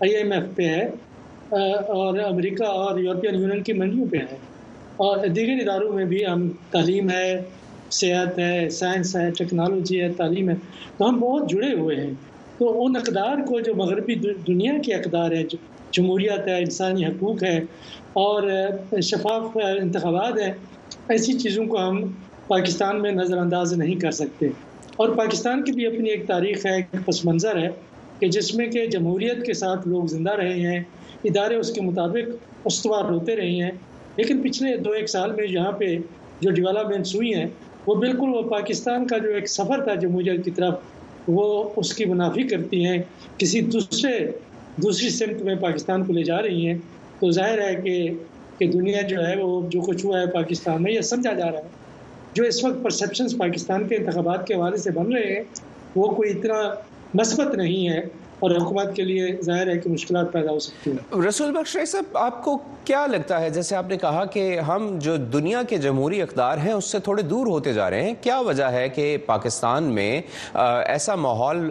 آئی 0.06 0.14
ایم 0.16 0.32
ایف 0.32 0.44
پہ 0.56 0.68
ہے 0.74 1.58
اور 2.02 2.18
امریکہ 2.28 2.64
اور 2.84 2.98
یورپین 3.08 3.40
یونین 3.42 3.62
کی 3.68 3.72
منڈیوں 3.82 4.06
پہ 4.10 4.18
ہے 4.30 4.36
اور 5.08 5.26
دیگر 5.26 5.60
اداروں 5.66 5.92
میں 5.96 6.04
بھی 6.14 6.24
ہم 6.26 6.48
تعلیم 6.76 7.10
ہے 7.16 7.28
صحت 8.02 8.38
ہے 8.38 8.54
سائنس 8.80 9.16
ہے 9.16 9.30
ٹیکنالوجی 9.38 10.00
ہے 10.02 10.12
تعلیم 10.22 10.50
ہے 10.50 10.54
تو 10.98 11.08
ہم 11.08 11.18
بہت 11.28 11.48
جڑے 11.50 11.72
ہوئے 11.80 11.96
ہیں 12.04 12.12
تو 12.61 12.66
ان 12.85 12.96
اقدار 12.96 13.40
کو 13.49 13.59
جو 13.66 13.73
مغربی 13.75 14.14
دنیا 14.46 14.73
کے 14.85 14.94
اقدار 14.94 15.31
ہے 15.33 15.42
جمہوریت 15.99 16.49
ہے 16.49 16.57
انسانی 16.62 17.05
حقوق 17.07 17.42
ہے 17.42 17.59
اور 18.23 18.49
شفاف 19.11 19.57
انتخابات 19.62 20.38
ہے 20.42 20.51
ایسی 21.14 21.33
چیزوں 21.44 21.64
کو 21.66 21.79
ہم 21.83 22.01
پاکستان 22.49 23.01
میں 23.03 23.12
نظر 23.12 23.38
انداز 23.44 23.73
نہیں 23.83 24.01
کر 24.01 24.11
سکتے 24.20 24.49
اور 25.05 25.14
پاکستان 25.23 25.62
کی 25.64 25.73
بھی 25.79 25.87
اپنی 25.87 26.11
ایک 26.11 26.27
تاریخ 26.33 26.66
ہے 26.66 26.75
ایک 26.81 26.94
پس 27.07 27.25
منظر 27.31 27.62
ہے 27.62 27.68
کہ 28.18 28.29
جس 28.37 28.55
میں 28.57 28.66
کہ 28.77 28.85
جمہوریت 28.96 29.44
کے 29.46 29.53
ساتھ 29.62 29.88
لوگ 29.88 30.12
زندہ 30.16 30.33
رہے 30.44 30.61
ہیں 30.68 30.79
ادارے 31.33 31.57
اس 31.64 31.73
کے 31.79 31.88
مطابق 31.88 32.66
استوار 32.73 33.11
ہوتے 33.14 33.37
رہے 33.42 33.51
ہیں 33.62 33.70
لیکن 34.16 34.42
پچھلے 34.42 34.77
دو 34.88 34.96
ایک 35.01 35.09
سال 35.16 35.33
میں 35.40 35.46
یہاں 35.57 35.73
پہ 35.83 35.96
جو 36.44 36.51
ڈیولپمنٹس 36.61 37.14
ہوئی 37.14 37.35
ہیں 37.35 37.46
وہ 37.87 37.94
بالکل 38.07 38.35
وہ 38.37 38.42
پاکستان 38.57 39.07
کا 39.14 39.18
جو 39.27 39.35
ایک 39.40 39.49
سفر 39.59 39.85
تھا 39.88 39.94
جمہوریت 40.07 40.44
کی 40.44 40.51
طرف 40.61 40.88
وہ 41.34 41.46
اس 41.80 41.92
کی 41.94 42.04
منافی 42.12 42.42
کرتی 42.48 42.84
ہیں 42.86 42.98
کسی 43.38 43.60
دوسرے 43.74 44.12
دوسری 44.82 45.10
سمت 45.18 45.42
میں 45.48 45.54
پاکستان 45.64 46.04
کو 46.06 46.12
لے 46.12 46.22
جا 46.30 46.40
رہی 46.42 46.66
ہیں 46.66 46.76
تو 47.20 47.30
ظاہر 47.38 47.60
ہے 47.66 47.74
کہ 47.84 47.96
کہ 48.58 48.66
دنیا 48.72 49.00
جو 49.12 49.26
ہے 49.26 49.34
وہ 49.42 49.60
جو 49.74 49.80
کچھ 49.86 50.04
ہوا 50.06 50.20
ہے 50.20 50.26
پاکستان 50.34 50.82
میں 50.82 50.92
یہ 50.92 51.00
سمجھا 51.10 51.32
جا 51.34 51.50
رہا 51.52 51.58
ہے 51.58 51.78
جو 52.34 52.44
اس 52.50 52.64
وقت 52.64 52.82
پرسیپشنز 52.82 53.36
پاکستان 53.38 53.86
کے 53.88 53.96
انتخابات 53.96 54.46
کے 54.46 54.54
حوالے 54.54 54.76
سے 54.86 54.90
بن 54.98 55.12
رہے 55.12 55.34
ہیں 55.34 55.42
وہ 55.96 56.06
کوئی 56.16 56.30
اتنا 56.30 56.58
مثبت 57.20 57.54
نہیں 57.62 57.88
ہے 57.88 58.00
اور 58.44 58.50
حکومت 58.57 58.94
کے 58.96 59.03
لیے 59.05 59.26
ظاہر 59.44 59.68
ہے 59.68 59.76
کہ 59.79 59.90
مشکلات 59.90 60.33
پیدا 60.33 60.50
ہو 60.50 60.59
سکتی 60.66 60.90
ہیں 60.90 61.20
رسول 61.26 61.50
بخش 61.57 61.76
صاحب 61.87 62.16
آپ 62.18 62.42
کو 62.44 62.57
کیا 62.90 63.07
لگتا 63.07 63.40
ہے 63.40 63.48
جیسے 63.57 63.74
آپ 63.76 63.88
نے 63.88 63.96
کہا 64.05 64.24
کہ 64.37 64.44
ہم 64.68 64.87
جو 65.05 65.16
دنیا 65.33 65.62
کے 65.68 65.76
جمہوری 65.79 66.20
اقدار 66.22 66.59
ہیں 66.66 66.72
اس 66.72 66.90
سے 66.92 66.98
تھوڑے 67.09 67.22
دور 67.22 67.46
ہوتے 67.46 67.72
جا 67.72 67.88
رہے 67.90 68.03
ہیں 68.05 68.14
کیا 68.22 68.38
وجہ 68.46 68.70
ہے 68.74 68.88
کہ 68.88 69.16
پاکستان 69.26 69.92
میں 69.94 70.20
ایسا 70.62 71.14
ماحول 71.26 71.68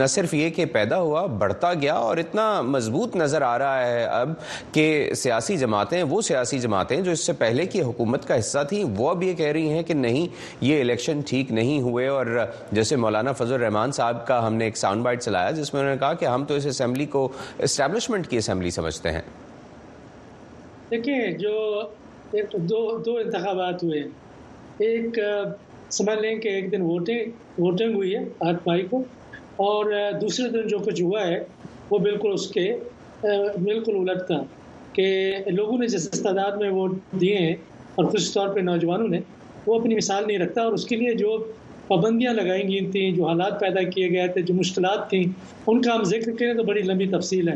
نہ 0.00 0.06
صرف 0.16 0.34
یہ 0.34 0.50
کہ 0.56 0.64
پیدا 0.72 0.98
ہوا 1.00 1.24
بڑھتا 1.44 1.72
گیا 1.82 1.94
اور 2.08 2.16
اتنا 2.24 2.48
مضبوط 2.76 3.16
نظر 3.16 3.42
آ 3.50 3.56
رہا 3.58 3.86
ہے 3.88 4.02
اب 4.04 4.32
کہ 4.74 4.88
سیاسی 5.22 5.56
جماعتیں 5.56 6.02
وہ 6.02 6.20
سیاسی 6.30 6.58
جماعتیں 6.58 6.96
جو 7.00 7.10
اس 7.10 7.26
سے 7.26 7.32
پہلے 7.44 7.66
کی 7.76 7.82
حکومت 7.82 8.26
کا 8.28 8.38
حصہ 8.38 8.64
تھیں 8.68 8.82
وہ 8.96 9.08
اب 9.10 9.22
یہ 9.22 9.34
کہہ 9.42 9.52
رہی 9.52 9.70
ہیں 9.72 9.82
کہ 9.82 9.94
نہیں 9.94 10.26
یہ 10.70 10.80
الیکشن 10.80 11.20
ٹھیک 11.28 11.52
نہیں 11.60 11.80
ہوئے 11.82 12.06
اور 12.18 12.36
جیسے 12.72 12.96
مولانا 13.06 13.32
فضل 13.42 13.54
الرحمان 13.54 13.92
صاحب 14.02 14.26
کا 14.26 14.46
ہم 14.46 14.54
نے 14.54 14.64
ایک 14.64 14.76
ساؤنڈ 14.76 15.02
بائٹ 15.04 15.22
چلایا 15.22 15.50
جس 15.60 15.72
میں 15.74 15.80
انہوں 15.80 15.94
نے 15.94 15.98
کہا 16.00 16.06
کہا 16.08 16.14
کہ 16.20 16.24
ہم 16.32 16.44
تو 16.48 16.54
اس 16.54 16.66
اسمبلی 16.66 17.04
کو 17.14 17.28
اسٹیبلشمنٹ 17.68 18.26
کی 18.28 18.36
اسمبلی 18.36 18.70
سمجھتے 18.70 19.12
ہیں 19.12 19.20
دیکھیں 20.90 21.38
جو 21.38 21.82
دو, 22.32 22.98
دو 23.06 23.16
انتخابات 23.16 23.82
ہوئے 23.82 24.00
ایک 24.88 25.18
سمجھ 25.96 26.18
لیں 26.20 26.34
کہ 26.40 26.48
ایک 26.48 26.70
دن 26.72 26.82
ووٹنگ 26.82 27.30
ووٹنگ 27.62 27.94
ہوئی 27.94 28.14
ہے 28.16 28.22
آٹھ 28.48 28.66
مائی 28.68 28.82
کو 28.90 29.02
اور 29.66 29.90
دوسرے 30.20 30.48
دن 30.58 30.66
جو 30.68 30.78
کچھ 30.86 31.02
ہوا 31.02 31.26
ہے 31.26 31.38
وہ 31.90 31.98
بالکل 31.98 32.32
اس 32.34 32.46
کے 32.56 32.66
بالکل 33.22 33.96
الٹ 34.08 34.26
تھا 34.26 34.42
کہ 34.98 35.06
لوگوں 35.52 35.78
نے 35.78 35.86
جس 35.94 36.08
استعداد 36.12 36.56
میں 36.62 36.70
ووٹ 36.70 36.96
دیے 37.20 37.36
ہیں 37.38 37.54
اور 37.96 38.04
خصوص 38.04 38.32
طور 38.34 38.48
پہ 38.54 38.60
نوجوانوں 38.70 39.08
نے 39.14 39.20
وہ 39.66 39.78
اپنی 39.80 39.94
مثال 39.96 40.26
نہیں 40.26 40.38
رکھتا 40.38 40.62
اور 40.62 40.72
اس 40.72 40.84
کے 40.86 40.96
لیے 40.96 41.14
جو 41.24 41.36
پابندیاں 41.88 42.32
لگائیں 42.34 42.62
گئی 42.68 42.86
تھیں 42.92 43.10
جو 43.16 43.26
حالات 43.26 43.58
پیدا 43.60 43.82
کیے 43.90 44.10
گئے 44.12 44.28
تھے 44.32 44.42
جو 44.48 44.54
مشکلات 44.54 45.08
تھیں 45.10 45.22
ان 45.22 45.80
کا 45.82 45.94
ہم 45.94 46.02
ذکر 46.10 46.32
کریں 46.40 46.54
تو 46.56 46.62
بڑی 46.70 46.80
لمبی 46.90 47.06
تفصیل 47.18 47.48
ہے 47.48 47.54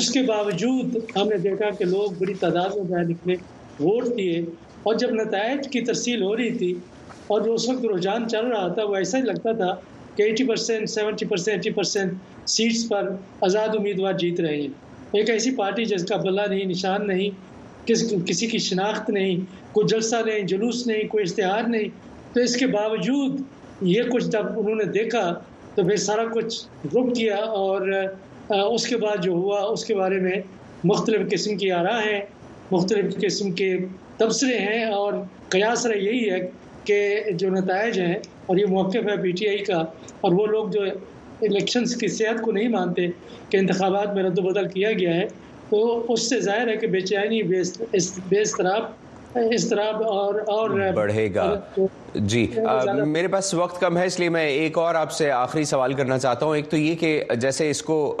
اس 0.00 0.10
کے 0.16 0.22
باوجود 0.30 0.96
ہم 1.16 1.28
نے 1.28 1.36
دیکھا 1.48 1.70
کہ 1.78 1.84
لوگ 1.94 2.18
بڑی 2.18 2.34
تعداد 2.40 2.76
میں 2.76 2.84
باہر 2.90 3.04
نکلے 3.12 3.34
ووٹ 3.80 4.06
دیے 4.16 4.40
اور 4.90 4.94
جب 5.04 5.12
نتائج 5.22 5.68
کی 5.72 5.80
ترسیل 5.90 6.22
ہو 6.22 6.36
رہی 6.36 6.50
تھی 6.58 6.72
اور 7.32 7.40
جو 7.46 7.54
اس 7.54 7.68
وقت 7.68 7.84
رجحان 7.94 8.28
چل 8.28 8.46
رہا 8.52 8.66
تھا 8.76 8.84
وہ 8.90 8.96
ایسا 8.96 9.18
ہی 9.18 9.22
لگتا 9.30 9.52
تھا 9.62 9.74
کہ 10.16 10.22
ایٹی 10.22 10.44
پرسینٹ 10.50 10.90
سیونٹی 10.90 11.26
پرسینٹ 11.32 11.56
ایٹی 11.56 11.70
پرسینٹ 11.78 12.48
سیٹس 12.56 12.88
پر 12.88 13.08
آزاد 13.48 13.76
امیدوار 13.78 14.12
جیت 14.22 14.40
رہے 14.46 14.60
ہیں 14.60 14.68
ایک 15.18 15.30
ایسی 15.30 15.54
پارٹی 15.62 15.84
جس 15.94 16.04
کا 16.12 16.16
بلا 16.26 16.46
نہیں 16.52 16.64
نشان 16.74 17.06
نہیں 17.06 17.46
کس 17.86 18.02
کسی 18.26 18.46
کی 18.54 18.58
شناخت 18.66 19.08
نہیں 19.18 19.44
کوئی 19.74 19.86
جلسہ 19.94 20.22
نہیں 20.26 20.46
جلوس 20.54 20.86
نہیں 20.86 21.08
کوئی 21.14 21.24
اشتہار 21.28 21.68
نہیں 21.76 22.34
تو 22.34 22.40
اس 22.48 22.56
کے 22.56 22.66
باوجود 22.76 23.40
یہ 23.82 24.02
کچھ 24.12 24.28
جب 24.30 24.46
انہوں 24.58 24.74
نے 24.74 24.84
دیکھا 24.92 25.22
تو 25.74 25.82
پھر 25.84 25.96
سارا 26.04 26.24
کچھ 26.34 26.86
رک 26.96 27.16
گیا 27.16 27.36
اور 27.36 27.88
اس 28.72 28.86
کے 28.86 28.96
بعد 29.02 29.22
جو 29.22 29.32
ہوا 29.32 29.60
اس 29.72 29.84
کے 29.84 29.94
بارے 29.94 30.18
میں 30.20 30.40
مختلف 30.92 31.30
قسم 31.30 31.56
کی 31.56 31.70
آراہ 31.72 32.00
ہیں 32.06 32.20
مختلف 32.70 33.14
قسم 33.20 33.50
کے 33.60 33.74
تبصرے 34.16 34.58
ہیں 34.58 34.84
اور 34.84 35.12
قیاس 35.14 35.50
کیاسر 35.82 35.94
یہی 35.96 36.30
ہے 36.30 36.38
کہ 36.84 37.20
جو 37.38 37.48
نتائج 37.50 37.98
ہیں 38.00 38.14
اور 38.46 38.56
یہ 38.56 38.66
موقف 38.68 39.08
ہے 39.10 39.16
پی 39.22 39.30
ٹی 39.38 39.48
آئی 39.48 39.58
کا 39.64 39.80
اور 40.20 40.32
وہ 40.32 40.46
لوگ 40.46 40.68
جو 40.72 40.80
الیکشنز 40.82 41.94
کی 42.00 42.08
صحت 42.18 42.40
کو 42.42 42.52
نہیں 42.52 42.68
مانتے 42.78 43.06
کہ 43.50 43.56
انتخابات 43.56 44.14
میں 44.14 44.22
رد 44.22 44.38
و 44.38 44.42
بدل 44.48 44.68
کیا 44.72 44.92
گیا 44.98 45.14
ہے 45.16 45.26
تو 45.70 46.04
اس 46.12 46.28
سے 46.28 46.40
ظاہر 46.40 46.68
ہے 46.68 46.76
کہ 46.76 46.86
بے 46.94 47.00
چینی 47.12 47.40
اضطراب 49.36 50.02
اور 50.10 50.34
اور 50.54 50.70
جی 52.14 52.46
میرے 53.06 53.28
پاس 53.28 53.52
وقت 53.54 53.80
کم 53.80 53.96
ہے 53.98 54.04
اس 54.06 54.18
لیے 54.20 54.28
میں 54.30 54.44
ایک 54.46 54.78
اور 54.78 54.94
آپ 54.94 55.12
سے 55.12 55.30
آخری 55.30 55.64
سوال 55.64 55.92
کرنا 55.94 56.18
چاہتا 56.18 56.46
ہوں 56.46 56.56
ایک 56.56 56.68
تو 56.70 56.76
یہ 56.76 56.94
کہ 57.00 57.22
جیسے 57.40 57.68
اس 57.70 57.82
کو 57.82 58.16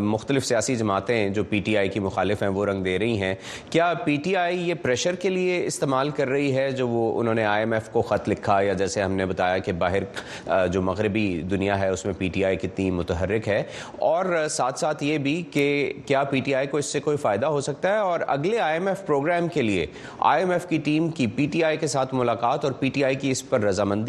مختلف 0.00 0.46
سیاسی 0.46 0.74
جماعتیں 0.76 1.28
جو 1.34 1.44
پی 1.50 1.60
ٹی 1.64 1.76
آئی 1.78 1.88
کی 1.88 2.00
مخالف 2.00 2.42
ہیں 2.42 2.48
وہ 2.50 2.64
رنگ 2.66 2.82
دے 2.84 2.98
رہی 2.98 3.20
ہیں 3.20 3.34
کیا 3.70 3.92
پی 4.04 4.16
ٹی 4.24 4.34
آئی 4.36 4.56
یہ 4.68 4.74
پریشر 4.82 5.14
کے 5.22 5.28
لیے 5.30 5.62
استعمال 5.66 6.10
کر 6.16 6.28
رہی 6.28 6.54
ہے 6.56 6.70
جو 6.72 6.88
وہ 6.88 7.20
انہوں 7.20 7.34
نے 7.34 7.44
آئی 7.46 7.62
ایم 7.62 7.72
ایف 7.72 7.88
کو 7.92 8.02
خط 8.08 8.28
لکھا 8.28 8.60
یا 8.62 8.72
جیسے 8.82 9.02
ہم 9.02 9.12
نے 9.16 9.26
بتایا 9.26 9.58
کہ 9.58 9.72
باہر 9.84 10.66
جو 10.72 10.82
مغربی 10.82 11.26
دنیا 11.50 11.78
ہے 11.80 11.88
اس 11.88 12.04
میں 12.06 12.14
پی 12.18 12.28
ٹی 12.34 12.44
آئی 12.44 12.56
کتنی 12.62 12.90
متحرک 12.90 13.48
ہے 13.48 13.62
اور 14.10 14.26
ساتھ 14.50 14.78
ساتھ 14.78 15.04
یہ 15.04 15.18
بھی 15.28 15.40
کہ 15.52 15.68
کیا 16.06 16.24
پی 16.32 16.40
ٹی 16.44 16.54
آئی 16.54 16.66
کو 16.70 16.78
اس 16.78 16.92
سے 16.92 17.00
کوئی 17.00 17.16
فائدہ 17.22 17.46
ہو 17.56 17.60
سکتا 17.70 17.92
ہے 17.92 17.98
اور 17.98 18.20
اگلے 18.26 18.58
آئی 18.60 18.78
ایم 18.78 18.86
ایف 18.88 19.06
پروگرام 19.06 19.48
کے 19.54 19.62
لیے 19.62 19.86
آئی 20.28 20.42
ایم 20.42 20.50
ایف 20.50 20.66
کی 20.68 20.78
ٹیم 20.84 21.08
کی 21.16 21.26
پی 21.36 21.46
ٹی 21.52 21.64
آئی 21.64 21.76
کے 21.76 21.86
ساتھ 21.86 22.14
ملاقات 22.14 22.64
اور 22.64 22.72
پی 22.80 22.88
ٹی 22.90 23.04
آئی 23.04 23.11
اس 23.30 23.48
پر 23.50 23.66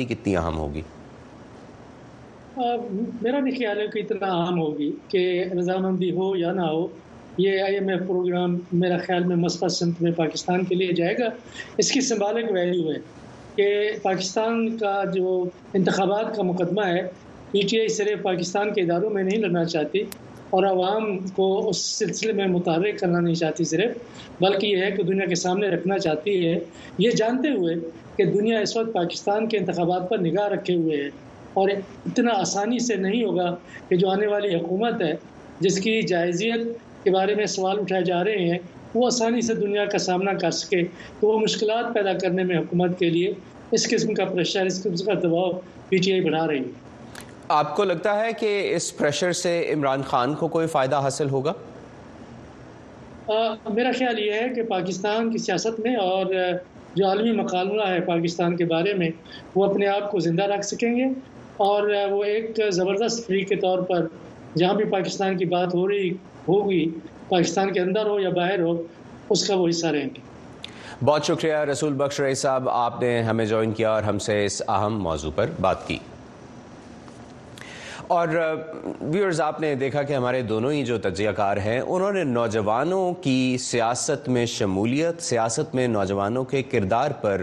کتنی 0.09 0.35
اہم 0.37 0.57
ہوگی 0.57 0.81
میرا 3.21 3.39
بھی 3.43 3.51
خیال 3.51 3.79
ہے 3.81 3.87
کہ 3.93 3.99
اتنا 3.99 4.27
اہم 4.41 4.59
ہوگی 4.59 4.91
کہ 5.09 5.23
رضامندی 5.59 6.11
ہو 6.15 6.35
یا 6.37 6.51
نہ 6.53 6.61
ہو 6.65 6.85
یہ 7.37 7.61
آئی 7.61 7.73
ایم 7.75 7.87
ایف 7.89 7.99
پروگرام 8.07 8.57
میرا 8.81 8.97
خیال 9.05 9.23
میں 9.33 9.47
سمت 9.49 10.01
میں 10.01 10.11
پاکستان 10.17 10.65
کے 10.65 10.75
لیے 10.75 10.91
جائے 10.99 11.15
گا 11.19 11.29
اس 11.83 11.91
کی 11.91 12.01
سمبالک 12.09 12.51
ویلیو 12.53 12.89
ہے 12.91 12.97
کہ 13.55 13.67
پاکستان 14.03 14.77
کا 14.77 14.93
جو 15.13 15.43
انتخابات 15.79 16.35
کا 16.35 16.43
مقدمہ 16.43 16.85
ہے 16.87 17.01
ٹی 17.51 17.79
آئی 17.79 17.87
صرف 17.95 18.21
پاکستان 18.23 18.73
کے 18.73 18.81
اداروں 18.81 19.09
میں 19.15 19.23
نہیں 19.23 19.39
لڑنا 19.39 19.63
چاہتی 19.73 19.99
اور 20.57 20.63
عوام 20.67 21.05
کو 21.35 21.47
اس 21.69 21.81
سلسلے 21.97 22.31
میں 22.39 22.47
متحرک 22.47 22.99
کرنا 22.99 23.19
نہیں 23.19 23.35
چاہتی 23.41 23.63
صرف 23.73 24.41
بلکہ 24.41 24.65
یہ 24.67 24.83
ہے 24.83 24.91
کہ 24.97 25.03
دنیا 25.03 25.25
کے 25.29 25.35
سامنے 25.43 25.67
رکھنا 25.75 25.97
چاہتی 26.05 26.35
ہے 26.45 26.57
یہ 27.05 27.11
جانتے 27.19 27.49
ہوئے 27.57 27.75
کہ 28.17 28.26
دنیا 28.34 28.60
اس 28.60 28.76
وقت 28.78 28.93
پاکستان 28.93 29.47
کے 29.49 29.58
انتخابات 29.58 30.10
پر 30.10 30.17
نگاہ 30.28 30.47
رکھے 30.54 30.76
ہوئے 30.76 31.02
ہیں 31.04 31.10
اور 31.62 31.69
اتنا 31.78 32.32
آسانی 32.41 32.80
سے 32.88 32.95
نہیں 33.06 33.23
ہوگا 33.23 33.54
کہ 33.89 33.95
جو 34.04 34.10
آنے 34.10 34.28
والی 34.28 34.54
حکومت 34.56 35.02
ہے 35.02 35.13
جس 35.60 35.80
کی 35.80 36.02
جائزیت 36.13 36.67
کے 37.04 37.12
بارے 37.12 37.36
میں 37.36 37.45
سوال 37.56 37.80
اٹھائے 37.82 38.04
جا 38.06 38.23
رہے 38.23 38.47
ہیں 38.52 38.58
وہ 38.93 39.06
آسانی 39.08 39.41
سے 39.49 39.54
دنیا 39.56 39.86
کا 39.91 39.97
سامنا 40.08 40.34
کر 40.41 40.52
سکے 40.62 40.82
تو 41.19 41.28
وہ 41.28 41.38
مشکلات 41.39 41.93
پیدا 41.93 42.13
کرنے 42.21 42.43
میں 42.49 42.58
حکومت 42.58 42.97
کے 42.99 43.10
لیے 43.17 43.32
اس 43.78 43.89
قسم 43.89 44.13
کا 44.13 44.26
پریشر 44.34 44.65
اس 44.71 44.82
قسم 44.84 45.06
کا 45.06 45.13
دباؤ 45.28 45.52
پی 45.89 45.97
ٹی 46.06 46.12
آئی 46.13 46.21
بنا 46.30 46.45
رہی 46.47 46.60
ہے 46.63 46.82
آپ 47.60 47.76
کو 47.76 47.84
لگتا 47.84 48.19
ہے 48.19 48.34
کہ 48.39 48.52
اس 48.76 48.95
پریشر 48.97 49.32
سے 49.45 49.54
عمران 49.73 50.02
خان 50.12 50.34
کو 50.41 50.47
کوئی 50.58 50.67
فائدہ 50.76 50.99
حاصل 51.08 51.30
ہوگا 51.30 51.54
میرا 53.73 53.91
خیال 53.97 54.19
یہ 54.19 54.32
ہے 54.41 54.47
کہ 54.56 54.63
پاکستان 54.69 55.30
کی 55.32 55.38
سیاست 55.47 55.80
میں 55.80 55.95
اور 55.95 56.26
جو 56.95 57.06
عالمی 57.08 57.32
مقالمہ 57.41 57.86
ہے 57.89 57.99
پاکستان 58.08 58.56
کے 58.58 58.65
بارے 58.73 58.93
میں 58.97 59.10
وہ 59.56 59.65
اپنے 59.65 59.88
آپ 59.88 60.10
کو 60.12 60.19
زندہ 60.27 60.43
رکھ 60.53 60.65
سکیں 60.65 60.95
گے 60.95 61.06
اور 61.69 61.89
وہ 62.12 62.23
ایک 62.23 62.60
زبردست 62.79 63.25
فریق 63.27 63.47
کے 63.49 63.56
طور 63.65 63.79
پر 63.89 64.06
جہاں 64.58 64.73
بھی 64.79 64.86
پاکستان 64.91 65.38
کی 65.38 65.45
بات 65.56 65.73
ہو 65.75 65.88
رہی 65.88 66.10
ہوگی 66.47 66.84
پاکستان 67.29 67.73
کے 67.73 67.79
اندر 67.79 68.06
ہو 68.10 68.19
یا 68.19 68.29
باہر 68.39 68.62
ہو 68.67 68.75
اس 69.36 69.47
کا 69.47 69.56
وہ 69.56 69.67
حصہ 69.69 69.88
رہیں 69.97 70.10
گے 70.15 70.32
بہت 71.06 71.25
شکریہ 71.25 71.56
رسول 71.71 71.93
بخش 72.01 72.19
رئی 72.19 72.36
صاحب 72.45 72.69
آپ 72.69 73.01
نے 73.01 73.19
ہمیں 73.29 73.45
جوائن 73.45 73.71
کیا 73.79 73.91
اور 73.91 74.03
ہم 74.10 74.19
سے 74.29 74.43
اس 74.45 74.62
اہم 74.67 74.99
موضوع 75.03 75.32
پر 75.36 75.49
بات 75.62 75.88
کی 75.88 75.97
اور 78.13 78.28
ویورز 79.12 79.39
آپ 79.41 79.60
نے 79.62 79.73
دیکھا 79.76 80.02
کہ 80.08 80.13
ہمارے 80.13 80.41
دونوں 80.49 80.71
ہی 80.71 80.84
جو 80.86 80.97
تجزیہ 81.02 81.30
کار 81.36 81.58
ہیں 81.65 81.80
انہوں 81.80 82.12
نے 82.13 82.23
نوجوانوں 82.23 83.13
کی 83.21 83.38
سیاست 83.60 84.28
میں 84.36 84.45
شمولیت 84.56 85.21
سیاست 85.23 85.73
میں 85.76 85.88
نوجوانوں 85.88 86.43
کے 86.52 86.62
کردار 86.71 87.12
پر 87.21 87.41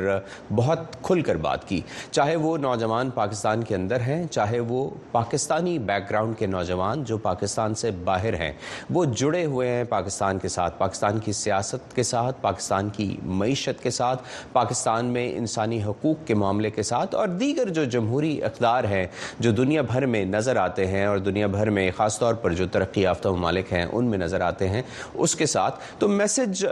بہت 0.57 0.97
کھل 1.05 1.21
کر 1.29 1.37
بات 1.47 1.67
کی 1.69 1.81
چاہے 2.11 2.37
وہ 2.45 2.57
نوجوان 2.67 3.11
پاکستان 3.15 3.63
کے 3.69 3.75
اندر 3.75 4.01
ہیں 4.07 4.23
چاہے 4.27 4.61
وہ 4.69 4.79
پاکستانی 5.13 5.79
بیک 5.89 6.09
گراؤنڈ 6.11 6.39
کے 6.39 6.47
نوجوان 6.55 7.03
جو 7.11 7.19
پاکستان 7.27 7.75
سے 7.83 7.91
باہر 8.11 8.35
ہیں 8.41 8.53
وہ 8.95 9.05
جڑے 9.23 9.45
ہوئے 9.45 9.69
ہیں 9.71 9.83
پاکستان 9.95 10.39
کے 10.43 10.49
ساتھ 10.57 10.79
پاکستان 10.85 11.19
کی 11.25 11.33
سیاست 11.41 11.97
کے 11.97 12.03
ساتھ 12.13 12.41
پاکستان 12.43 12.89
کی 12.97 13.09
معیشت 13.43 13.83
کے 13.83 13.91
ساتھ 13.99 14.23
پاکستان 14.53 15.13
میں 15.19 15.31
انسانی 15.37 15.83
حقوق 15.89 16.27
کے 16.27 16.35
معاملے 16.45 16.71
کے 16.79 16.83
ساتھ 16.95 17.15
اور 17.25 17.29
دیگر 17.45 17.69
جو 17.81 17.85
جمہوری 17.99 18.33
اقدار 18.53 18.85
ہیں 18.95 19.05
جو 19.41 19.51
دنیا 19.63 19.83
بھر 19.93 20.07
میں 20.15 20.25
نظر 20.39 20.59
آتے 20.61 20.87
ہیں 20.87 21.05
اور 21.07 21.19
دنیا 21.29 21.47
بھر 21.57 21.71
میں 21.77 21.91
خاص 21.97 22.19
طور 22.19 22.35
پر 22.43 22.53
جو 22.61 22.67
ترقی 22.73 23.01
یافتہ 23.03 23.29
ممالک 23.29 23.73
ہیں 23.73 23.85
ان 23.91 24.07
میں 24.11 24.19
نظر 24.19 24.41
آتے 24.49 24.69
ہیں 24.69 24.83
اس 25.25 25.35
کے 25.41 25.47
ساتھ 25.55 25.79
تو 25.99 26.09
میسج 26.09 26.65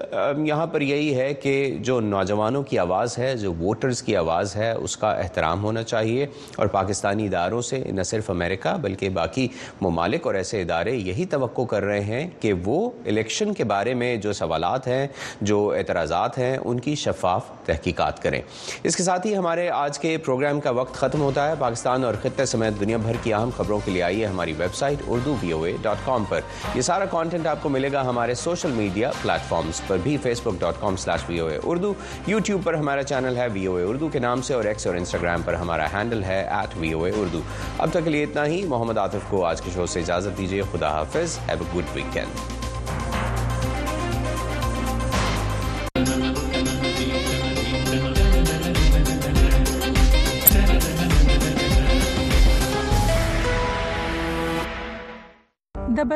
یہاں 0.47 0.67
پر 0.73 0.81
یہی 0.81 1.15
ہے 1.19 1.33
کہ 1.45 1.55
جو 1.89 1.99
نوجوانوں 2.01 2.63
کی 2.71 2.79
آواز 2.79 3.19
ہے 3.19 3.37
جو 3.43 3.53
ووٹرز 3.61 4.03
کی 4.03 4.17
آواز 4.17 4.55
ہے 4.57 4.71
اس 4.87 4.97
کا 4.97 5.11
احترام 5.23 5.63
ہونا 5.65 5.83
چاہیے 5.93 6.27
اور 6.59 6.67
پاکستانی 6.77 7.27
اداروں 7.27 7.61
سے 7.71 7.83
نہ 7.99 8.03
صرف 8.13 8.31
امریکہ 8.31 8.77
بلکہ 8.83 9.09
باقی 9.21 9.47
ممالک 9.81 10.27
اور 10.27 10.35
ایسے 10.43 10.61
ادارے 10.63 10.95
یہی 10.97 11.27
توقع 11.37 11.63
کر 11.71 11.83
رہے 11.91 12.03
ہیں 12.09 12.27
کہ 12.41 12.53
وہ 12.65 12.79
الیکشن 13.13 13.53
کے 13.61 13.65
بارے 13.75 13.95
میں 14.03 14.15
جو 14.27 14.33
سوالات 14.43 14.87
ہیں 14.89 15.07
جو 15.51 15.59
اعتراضات 15.77 16.39
ہیں 16.39 16.57
ان 16.65 16.81
کی 16.87 16.95
شفاف 17.05 17.51
تحقیقات 17.67 18.23
کریں 18.23 18.41
اس 18.89 18.97
کے 18.97 19.03
ساتھ 19.03 19.27
ہی 19.27 19.37
ہمارے 19.37 19.69
آج 19.79 19.99
کے 19.99 20.17
پروگرام 20.27 20.61
کا 20.61 20.71
وقت 20.81 20.95
ختم 21.01 21.21
ہوتا 21.23 21.49
ہے 21.49 21.55
پاکستان 21.59 22.05
اور 22.05 22.15
خطے 22.23 22.45
سمیت 22.53 22.81
دنیا 22.81 22.97
بھر 23.09 23.17
کی 23.23 23.35
اہم 23.35 23.51
خبریں 23.57 23.68
خبروں 23.69 23.79
کے 23.85 23.91
لیے 23.91 24.03
آئیے 24.03 24.27
ہماری 24.27 24.53
ویب 24.59 24.75
سائٹ 24.75 24.99
اردو 25.09 25.35
وی 25.43 25.51
او 25.53 25.63
اے 25.65 25.73
ڈاٹ 25.83 25.97
کام 26.05 26.25
پر 26.29 26.41
یہ 26.75 26.81
سارا 26.89 27.05
کانٹینٹ 27.11 27.47
آپ 27.47 27.63
کو 27.63 27.69
ملے 27.69 27.91
گا 27.93 28.03
ہمارے 28.09 28.35
سوشل 28.43 28.71
میڈیا 28.77 29.11
پلیٹ 29.23 29.49
فارمز 29.49 29.81
پر 29.87 29.99
بھی 30.03 30.17
فیس 30.23 30.41
بک 30.45 30.61
ڈاٹ 30.61 30.81
کام 30.81 30.97
سلیش 31.05 31.29
وی 31.29 31.39
او 31.39 31.47
اے 31.49 31.59
اردو 31.65 31.93
یوٹیوب 32.27 32.65
پر 32.65 32.75
ہمارا 32.75 33.03
چینل 33.13 33.37
ہے 33.37 33.47
وی 33.53 33.65
او 33.67 33.75
اے 33.77 33.83
اردو 33.89 34.09
کے 34.13 34.19
نام 34.27 34.43
سے 34.49 34.55
اور 34.55 34.65
ایکس 34.73 34.87
اور 34.87 34.95
انسٹاگرام 34.97 35.43
پر 35.45 35.55
ہمارا 35.65 35.87
ہینڈل 35.99 36.23
ہے 36.25 36.41
ایٹ 36.61 36.77
وی 36.79 36.93
او 36.93 37.03
اے 37.05 37.13
اردو 37.21 37.41
اب 37.79 37.91
تک 37.93 38.05
کے 38.05 38.11
لیے 38.11 38.23
اتنا 38.25 38.47
ہی 38.47 38.65
محمد 38.75 38.99
عاطف 39.05 39.31
کو 39.31 39.45
آج 39.47 39.63
کے 39.63 39.71
شو 39.75 39.87
سے 39.97 40.01
اجازت 40.01 40.39
دیجیے 40.39 40.63
خدا 40.73 40.91
حافظ 40.99 41.39
ہیو 41.49 41.63
اے 41.63 41.77
گڈ 41.79 41.97
ویکینڈ 41.97 42.57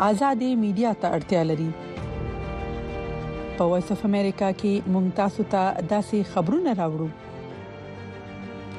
ازادي 0.00 0.48
میډیا 0.56 0.92
ته 1.00 1.08
اړتیا 1.16 1.42
لري 1.46 1.70
په 3.56 3.64
وایس 3.70 3.90
اف 3.94 4.04
امریکا 4.04 4.48
کې 4.60 4.84
مونږ 4.92 5.06
تاسو 5.18 5.42
ته 5.54 5.62
داسې 5.90 6.24
خبرونه 6.34 6.72
راوړو 6.80 7.08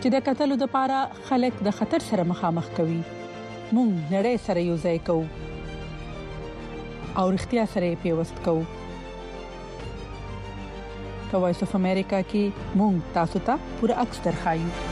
چې 0.01 0.07
د 0.15 0.23
قتلو 0.29 0.55
د 0.61 0.65
پاره 0.75 0.99
خلک 1.27 1.53
د 1.67 1.75
خطر 1.81 2.01
سره 2.11 2.23
مخامخ 2.31 2.65
کوي 2.77 3.01
مونږ 3.75 3.91
نړۍ 4.13 4.35
سره 4.45 4.59
یو 4.69 4.77
ځای 4.85 4.97
کوو 5.07 5.27
او 7.17 7.29
اړتیا 7.31 7.65
سره 7.75 7.91
پیوست 8.07 8.37
کوو 8.47 8.63
په 11.29 11.35
وایس 11.45 11.63
اف 11.67 11.75
امریکا 11.83 12.19
کې 12.33 12.81
مونږ 12.81 12.97
تاسو 13.19 13.39
ته 13.51 13.59
پوره 13.79 13.99
اکثر 14.05 14.33
خایو 14.43 14.91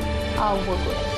او 0.49 0.55
وګورئ 0.71 1.18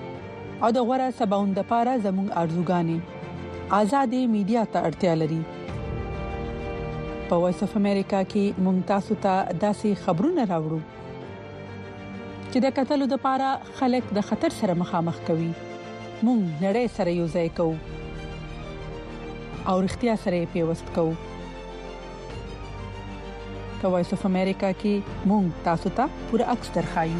او 0.65 0.69
د 0.77 0.81
غوړه 0.87 1.13
سباوند 1.19 1.59
لپاره 1.59 1.93
زموږ 2.01 2.27
ارزوګانې 2.41 2.97
ازادي 3.77 4.19
میډیا 4.33 4.63
ته 4.73 4.79
اړتیا 4.89 5.13
لري 5.21 5.41
په 7.29 7.35
وایس 7.45 7.61
اف 7.67 7.73
امریکا 7.79 8.19
کې 8.33 8.45
ممتاز 8.67 9.07
ته 9.25 9.33
داسي 9.65 9.91
خبرونه 10.03 10.43
راوړو 10.51 10.81
چې 12.51 12.57
د 12.67 12.75
قتل 12.79 12.99
د 13.07 13.13
لپاره 13.17 13.49
خلک 13.81 14.05
د 14.19 14.29
خطر 14.29 14.51
سره 14.61 14.73
مخامخ 14.85 15.17
کوي 15.31 15.51
مونږ 16.25 16.41
نړۍ 16.65 16.85
سره 16.97 17.11
یو 17.19 17.27
ځای 17.35 17.49
کوو 17.57 17.77
او 19.69 19.75
اړتیا 19.83 20.15
سره 20.23 20.47
پیوست 20.57 20.87
کوو 20.95 21.15
په 23.79 23.85
وایس 23.93 24.09
اف 24.19 24.23
امریکا 24.35 24.71
کې 24.81 24.93
مونږ 25.33 25.47
تاسو 25.69 25.89
ته 26.01 26.05
پوره 26.27 26.45
عکس 26.57 26.69
درخایو 26.81 27.19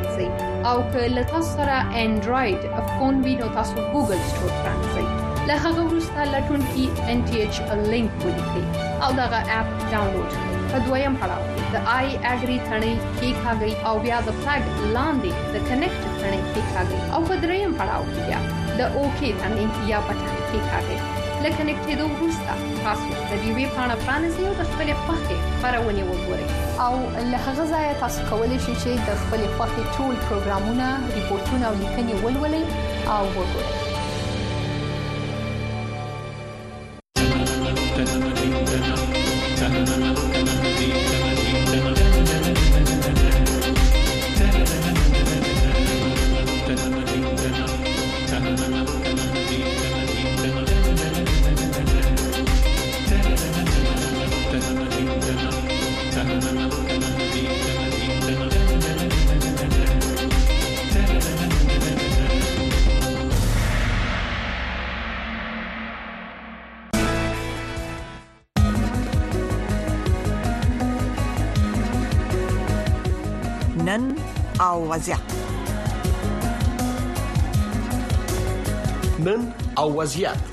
او 0.69 0.81
که 0.93 1.03
له 1.17 1.23
تاسو 1.29 1.53
سره 1.57 1.75
انډراید 1.99 2.57
فون 2.99 3.21
وي 3.25 3.35
نو 3.37 3.45
تاسو 3.53 3.75
ګوګل 3.93 4.19
سٹور 4.31 4.51
ترانځئ 4.63 5.03
له 5.49 5.55
هغه 5.65 5.81
وروسته 5.87 6.19
لټون 6.33 6.61
کی 6.73 6.83
ان 7.13 7.23
ټی 7.29 7.35
ایچ 7.43 7.55
لینک 7.93 8.13
ولیکئ 8.25 8.63
او 9.05 9.09
دا 9.19 9.25
غا 9.31 9.39
اپ 9.59 9.67
ډاونلوډ 9.91 10.31
کړئ 10.35 10.59
په 10.73 10.77
دویم 10.89 11.13
پړاو 11.21 11.43
د 11.73 11.75
آی 11.97 12.07
اګری 12.33 12.57
ثنې 12.69 12.93
کې 13.17 13.29
ښاګي 13.41 13.73
او 13.87 13.95
بیا 14.05 14.17
د 14.27 14.37
فلګ 14.43 14.67
لاندې 14.95 15.31
د 15.55 15.65
کنیکټ 15.67 16.03
ثنې 16.21 16.39
کې 16.51 16.61
ښاګي 16.71 16.97
او 17.15 17.19
په 17.31 17.35
دریم 17.47 17.71
پړاو 17.79 18.03
کې 18.11 18.21
بیا 18.29 18.39
د 18.79 19.01
اوکی 19.01 19.31
ثنې 19.41 19.65
یا 19.95 19.99
پټ 20.07 20.19
کې 20.49 20.57
ښاګي 20.69 20.97
لکه 21.43 21.63
نکټېدو 21.67 22.05
وروسته 22.15 22.53
تاسو 22.87 23.07
د 23.29 23.39
ویوي 23.43 23.65
پاڼه 23.77 23.95
پرانیزئ 24.07 24.43
او 24.49 24.51
د 24.59 24.63
خپلې 24.71 24.93
خوښې 25.03 25.37
خبرونه 25.61 26.05
وګورئ 26.09 26.45
او 26.85 26.93
له 27.31 27.37
هغه 27.45 27.63
ځایه 27.73 27.93
تاسو 28.01 28.19
کولی 28.31 28.59
شئ 28.65 28.75
چې 28.83 28.91
د 29.07 29.09
خپلې 29.21 29.47
خوښې 29.55 29.83
ټول 29.95 30.15
پروګرامونه، 30.27 30.85
ریپورتونه 31.19 31.63
او 31.71 31.75
لیکنې 31.83 32.13
ولولئ 32.23 32.63
او 33.15 33.23
وګورئ 33.37 33.69
متينا 73.97 74.15
أو 74.61 74.93
وزع 74.93 75.17
من 79.19 79.51
أو 79.77 79.99
وزيات 80.01 80.50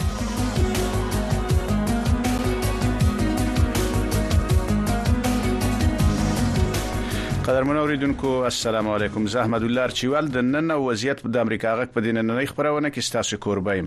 قدرمن 7.48 7.76
اوریدونکو 7.78 8.30
السلام 8.46 8.88
علیکم 8.90 9.26
زه 9.26 9.40
احمد 9.40 9.62
الله 9.66 9.88
چوال 9.98 10.26
د 10.32 10.42
نن 10.46 10.70
وضعیت 10.70 11.20
د 11.36 11.36
امریکا 11.42 11.70
غک 11.76 11.92
په 11.92 12.02
دیننۍ 12.06 12.48
خبرونه 12.48 12.88
کې 12.90 13.04
ستاسو 13.06 13.36
کوربایم 13.44 13.86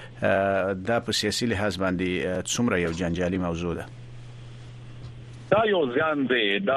دا 0.93 1.01
په 1.11 1.21
سیاسي 1.25 1.53
لحاظ 1.55 1.81
باندې 1.85 2.49
څومره 2.57 2.81
یو 2.87 2.97
جنجالي 3.05 3.45
موضوع 3.49 3.75
ده 3.83 4.04
دا 5.53 5.59
یو 5.69 5.81
ځان 6.01 6.21
دی 6.29 6.43
دا 6.67 6.77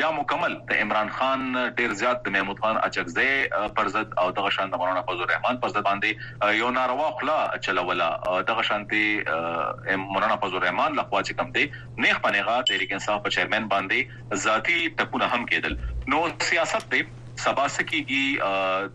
بیا 0.00 0.10
مکمل 0.18 0.56
د 0.72 0.82
عمران 0.86 1.12
خان 1.18 1.46
ډیر 1.80 1.96
زیات 2.02 2.24
د 2.28 2.34
محمود 2.36 2.62
خان 2.66 2.80
اچکزه 2.90 3.66
پر 3.78 3.92
ضد 3.96 4.16
او 4.24 4.26
دغه 4.40 4.54
شان 4.58 4.74
د 4.74 4.82
مولانا 4.82 5.04
فضل 5.12 5.26
الرحمن 5.26 5.60
پر 5.66 5.74
ضد 5.76 5.86
باندې 5.90 6.58
یو 6.62 6.72
ناروا 6.80 7.08
خلا 7.22 7.38
چلوله 7.68 8.42
دغه 8.52 8.66
شانته 8.72 9.96
مولانا 10.04 10.42
فضل 10.46 10.58
الرحمن 10.62 11.00
لخوا 11.00 11.24
چې 11.30 11.40
کوم 11.40 11.52
دی 11.58 11.66
نیخ 12.06 12.22
پنهغه 12.28 12.66
تحریک 12.72 12.96
انصاف 13.00 13.24
په 13.28 13.36
چیرمن 13.38 13.70
باندې 13.74 14.44
ذاتی 14.48 14.78
ټپونه 14.78 15.32
هم 15.34 15.46
کېدل 15.54 15.80
نو 16.14 16.22
سیاست 16.52 16.92
دی 16.96 17.08
سبا 17.42 17.66
سکیږي 17.74 18.24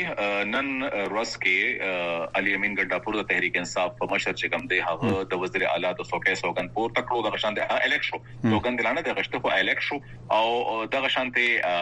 نن 0.51 0.69
ورځ 0.83 1.33
کې 1.43 1.91
علي 2.39 2.55
امين 2.57 2.75
ګډاپور 2.79 3.17
د 3.19 3.27
تحریک 3.31 3.59
انصاف 3.61 3.93
په 4.01 4.09
مشر 4.13 4.35
چې 4.41 4.51
کوم 4.55 4.67
دی 4.73 4.79
هغه 4.87 5.21
د 5.33 5.41
وزیر 5.43 5.65
اعلی 5.71 5.91
د 5.99 6.09
سوکې 6.11 6.35
سوګن 6.41 6.69
پور 6.77 6.93
تکړو 6.99 7.23
د 7.27 7.35
غشان 7.37 7.59
د 7.59 7.69
الیکشن 7.77 8.25
سوګن 8.53 8.81
دلانه 8.81 9.05
د 9.09 9.17
غشته 9.21 9.43
کو 9.47 9.53
الیکشن 9.59 10.09
او 10.39 10.49
د 10.97 11.05
غشان 11.07 11.33
ته 11.37 11.77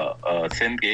سند 0.60 0.76
کې 0.82 0.94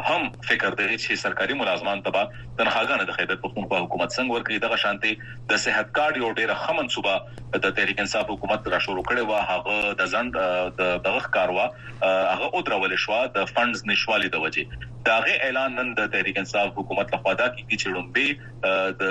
هم 0.02 0.30
فکر 0.50 0.70
دی 0.78 0.86
چې 0.98 1.16
سرکاري 1.24 1.54
ملازمان 1.58 2.02
تبا 2.06 2.22
تنخواګانې 2.30 3.06
د 3.10 3.18
خیبر 3.18 3.38
پښتونخوا 3.44 3.82
حکومت 3.84 4.14
څنګه 4.14 4.32
ورکړي 4.38 4.62
دغه 4.64 4.78
شانتي 4.84 5.12
د 5.52 5.62
صحت 5.66 5.92
کارت 6.00 6.18
یو 6.22 6.32
ډیره 6.40 6.56
خمن 6.62 6.90
صوبه 6.96 7.58
د 7.66 7.76
تحریک 7.80 8.02
انصاف 8.06 8.32
حکومت 8.36 8.70
را 8.76 8.80
شروع 8.88 9.04
کړي 9.12 9.28
وا 9.32 9.44
هغه 9.50 9.94
د 10.02 10.10
ځند 10.16 10.40
د 10.82 10.96
دغه 11.10 11.30
کاروا 11.38 11.68
هغه 12.06 12.50
او 12.54 12.66
درول 12.72 12.98
شو 13.06 13.20
د 13.38 13.50
فندز 13.54 13.86
نشوالي 13.94 14.34
د 14.38 14.44
وجې 14.46 14.90
داغه 15.06 15.32
اعلان 15.44 15.74
نن 15.76 15.94
د 15.94 16.08
تحریک 16.08 16.38
انصاف 16.38 16.72
حکومت 16.78 17.14
لخوا 17.14 17.34
دا 17.40 17.48
کیږي 17.56 17.78
چې 17.84 17.88
لومبي 17.96 18.30
د 19.00 19.02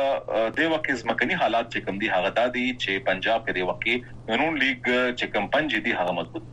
دې 0.57 0.65
وخت 0.71 0.83
کې 0.87 0.99
ځمکني 1.03 1.35
حالات 1.41 1.65
چې 1.73 1.79
کم 1.85 1.95
دي 2.03 2.07
هغه 2.15 2.29
دادي 2.39 2.65
چې 2.83 3.03
پنجاب 3.09 3.39
کې 3.45 3.53
د 3.57 3.59
وکی 3.69 3.95
نون 4.41 4.53
لیگ 4.63 4.79
چې 5.19 5.25
کم 5.35 5.43
پنځه 5.57 5.77
دي 5.87 5.91
هغه 6.01 6.11
مضبوط 6.21 6.43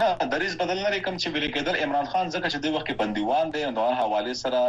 نه 0.00 0.14
دریز 0.32 0.56
بدل 0.58 0.78
لري 0.82 0.98
کوم 1.06 1.16
چې 1.18 1.32
ویل 1.32 1.44
کېدل 1.54 1.76
عمران 1.86 2.06
خان 2.10 2.30
ځکه 2.34 2.50
چې 2.52 2.62
د 2.66 2.74
وخت 2.74 2.86
کې 2.90 3.00
بنديوان 3.00 3.50
دی 3.56 3.62
نو 3.78 3.82
حواله 3.96 4.36
سره 4.36 4.60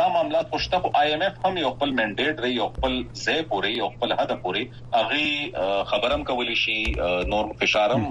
دا 0.00 0.04
معاملات 0.16 0.50
پښته 0.50 0.80
خو 0.82 0.90
آی 1.00 1.10
ایم 1.14 1.22
اف 1.28 1.38
هم 1.46 1.56
یو 1.62 1.70
خپل 1.76 1.94
منډیټ 1.98 2.42
لري 2.42 2.52
یو 2.56 2.68
خپل 2.74 2.92
ځای 3.24 3.38
پوري 3.54 3.72
یو 3.78 3.88
خپل 3.94 4.12
هدف 4.20 4.42
پوري 4.44 4.62
هغه 4.96 5.80
خبرم 5.94 6.24
کولی 6.30 6.56
شي 6.64 6.76
نور 7.32 7.50
فشارم 7.62 8.06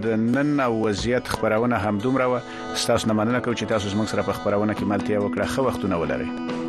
د 0.09 0.19
نن 0.27 0.61
او 0.67 0.73
وضعیت 0.87 1.29
خبرونه 1.37 1.77
همدومره 1.87 2.25
و 2.35 2.39
تاسو 2.87 3.07
نه 3.13 3.19
مننه 3.23 3.41
کوم 3.41 3.55
چې 3.55 3.65
تاسو 3.77 3.89
زمونږ 3.95 4.09
سره 4.17 4.23
په 4.33 4.43
خبرونه 4.43 4.75
کې 4.75 4.83
ملتیا 4.93 5.21
وکړه 5.21 5.47
خو 5.57 5.63
وختونه 5.71 5.97
ولري 6.05 6.63